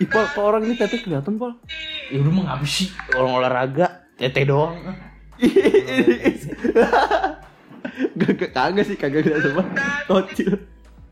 Ih, 0.00 0.08
Pal, 0.08 0.24
kok 0.32 0.40
orang 0.40 0.64
ini 0.64 0.80
tete 0.80 1.04
kelihatan, 1.04 1.36
Pal? 1.36 1.60
Ya 2.08 2.24
udah 2.24 2.32
mah 2.32 2.42
ngapa 2.48 2.66
sih 2.66 2.88
orang 3.12 3.32
olahraga 3.36 3.86
tete 4.16 4.48
doang. 4.48 4.80
Gak 8.16 8.52
kagak 8.52 8.84
sih, 8.88 8.96
kagak 8.96 9.28
kelihatan 9.28 9.52
banget. 9.60 9.76
Kocil. 10.08 10.52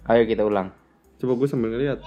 Ayo 0.09 0.25
kita 0.25 0.45
ulang. 0.45 0.73
Coba 1.21 1.33
gue 1.37 1.49
sambil 1.49 1.77
ngeliat. 1.77 2.01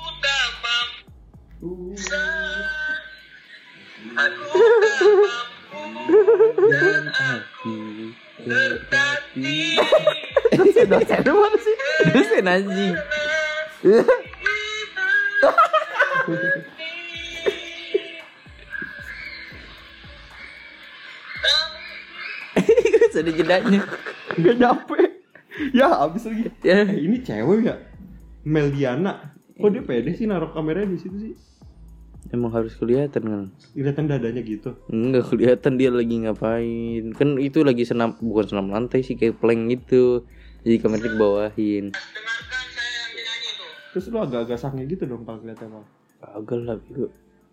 Dosen 10.82 10.88
mana 11.30 11.58
sih? 11.62 11.76
Dosen 12.14 12.46
anjing. 12.48 12.96
Ada 23.22 23.32
jedanya. 23.38 23.82
Gak 24.34 24.56
nyampe. 24.58 24.98
Ya, 25.78 25.94
habis 25.94 26.26
lagi. 26.26 26.50
Ya. 26.66 26.82
Eh, 26.82 27.06
ini 27.06 27.22
cewek 27.22 27.70
ya? 27.70 27.78
Meliana. 28.42 29.38
Kok 29.62 29.70
dia 29.70 29.86
pede 29.86 30.18
sih 30.18 30.26
naruh 30.26 30.50
kameranya 30.50 30.90
di 30.90 30.98
situ 30.98 31.18
sih? 31.22 31.34
Emang 32.32 32.56
harus 32.56 32.72
kelihatan 32.80 33.24
kan? 33.28 33.46
Kelihatan 33.76 34.08
dadanya 34.08 34.40
gitu. 34.40 34.72
Enggak 34.88 35.28
kelihatan 35.28 35.76
dia 35.76 35.92
lagi 35.92 36.16
ngapain. 36.24 37.04
Kan 37.12 37.36
itu 37.36 37.60
lagi 37.68 37.84
senam 37.84 38.16
bukan 38.24 38.48
senam 38.48 38.72
lantai 38.72 39.04
sih 39.04 39.20
kayak 39.20 39.44
plank 39.44 39.68
gitu. 39.68 40.24
Jadi 40.64 40.76
kameranya 40.80 41.12
dibawahin. 41.12 41.86
Terus 43.92 44.06
lu 44.08 44.18
agak-agak 44.24 44.56
sange 44.56 44.88
gitu 44.88 45.04
dong 45.04 45.28
Pal 45.28 45.44
kelihatannya 45.44 45.76
Pal. 45.76 45.86
Kagak 46.22 46.60
lah 46.64 46.76
bego. 46.80 47.08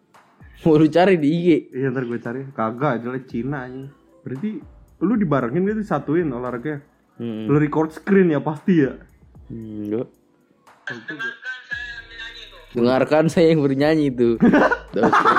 Mau 0.62 0.78
lu 0.78 0.86
cari 0.86 1.18
di 1.18 1.26
IG. 1.26 1.48
Iya 1.74 1.90
ntar 1.90 2.06
gue 2.06 2.18
cari. 2.22 2.40
Kagak, 2.54 3.02
jelas 3.02 3.26
Cina 3.26 3.66
aja. 3.66 3.90
Berarti 4.22 4.50
lu 5.02 5.14
dibarengin 5.18 5.66
gitu 5.66 5.82
satuin 5.82 6.30
olahraganya. 6.30 6.86
Hmm. 7.18 7.50
Lu 7.50 7.58
record 7.58 7.90
screen 7.90 8.30
ya 8.30 8.38
pasti 8.38 8.86
ya. 8.86 8.94
Enggak. 9.50 10.06
Dengarkan 10.86 11.57
saya 13.32 13.46
yang 13.54 13.60
bernyanyi 13.64 14.12
itu. 14.12 14.36
Dosen. 14.94 15.36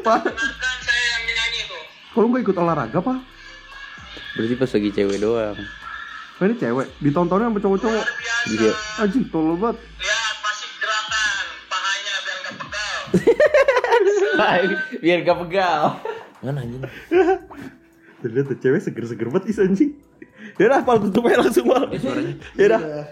Pak. 0.00 0.20
Kalau 2.10 2.26
nggak 2.26 2.42
ikut 2.42 2.56
olahraga 2.58 2.98
pak? 2.98 3.18
Berarti 4.34 4.54
pas 4.58 4.70
lagi 4.70 4.90
cewek 4.90 5.18
doang. 5.22 5.56
Oh, 6.40 6.44
ini 6.48 6.54
cewek. 6.56 6.88
Ditontonnya 7.04 7.52
sama 7.52 7.60
cowok-cowok. 7.60 8.06
Iya. 8.50 8.72
Anjing 8.98 9.24
tolol 9.28 9.60
banget. 9.60 9.76
Lihat 10.00 10.36
pasif 10.40 10.70
gerakan, 10.80 11.44
pahanya 11.68 12.14
biar 12.24 12.38
nggak 12.40 12.56
pegal. 12.56 12.98
Biar 15.04 15.18
gak 15.24 15.38
pegal. 15.46 15.82
Mana 16.40 16.58
anjing? 16.64 16.82
Terlihat 18.24 18.46
tuh 18.52 18.58
cewek 18.60 18.80
seger-seger 18.80 19.28
banget 19.28 19.52
is 19.52 19.60
anjing. 19.60 19.92
Yaudah, 20.56 20.84
pal 20.84 21.00
tutup 21.00 21.24
aja 21.28 21.40
langsung 21.40 21.68
mal. 21.68 21.88
suaranya. 21.96 22.34
Yaudah. 22.56 23.04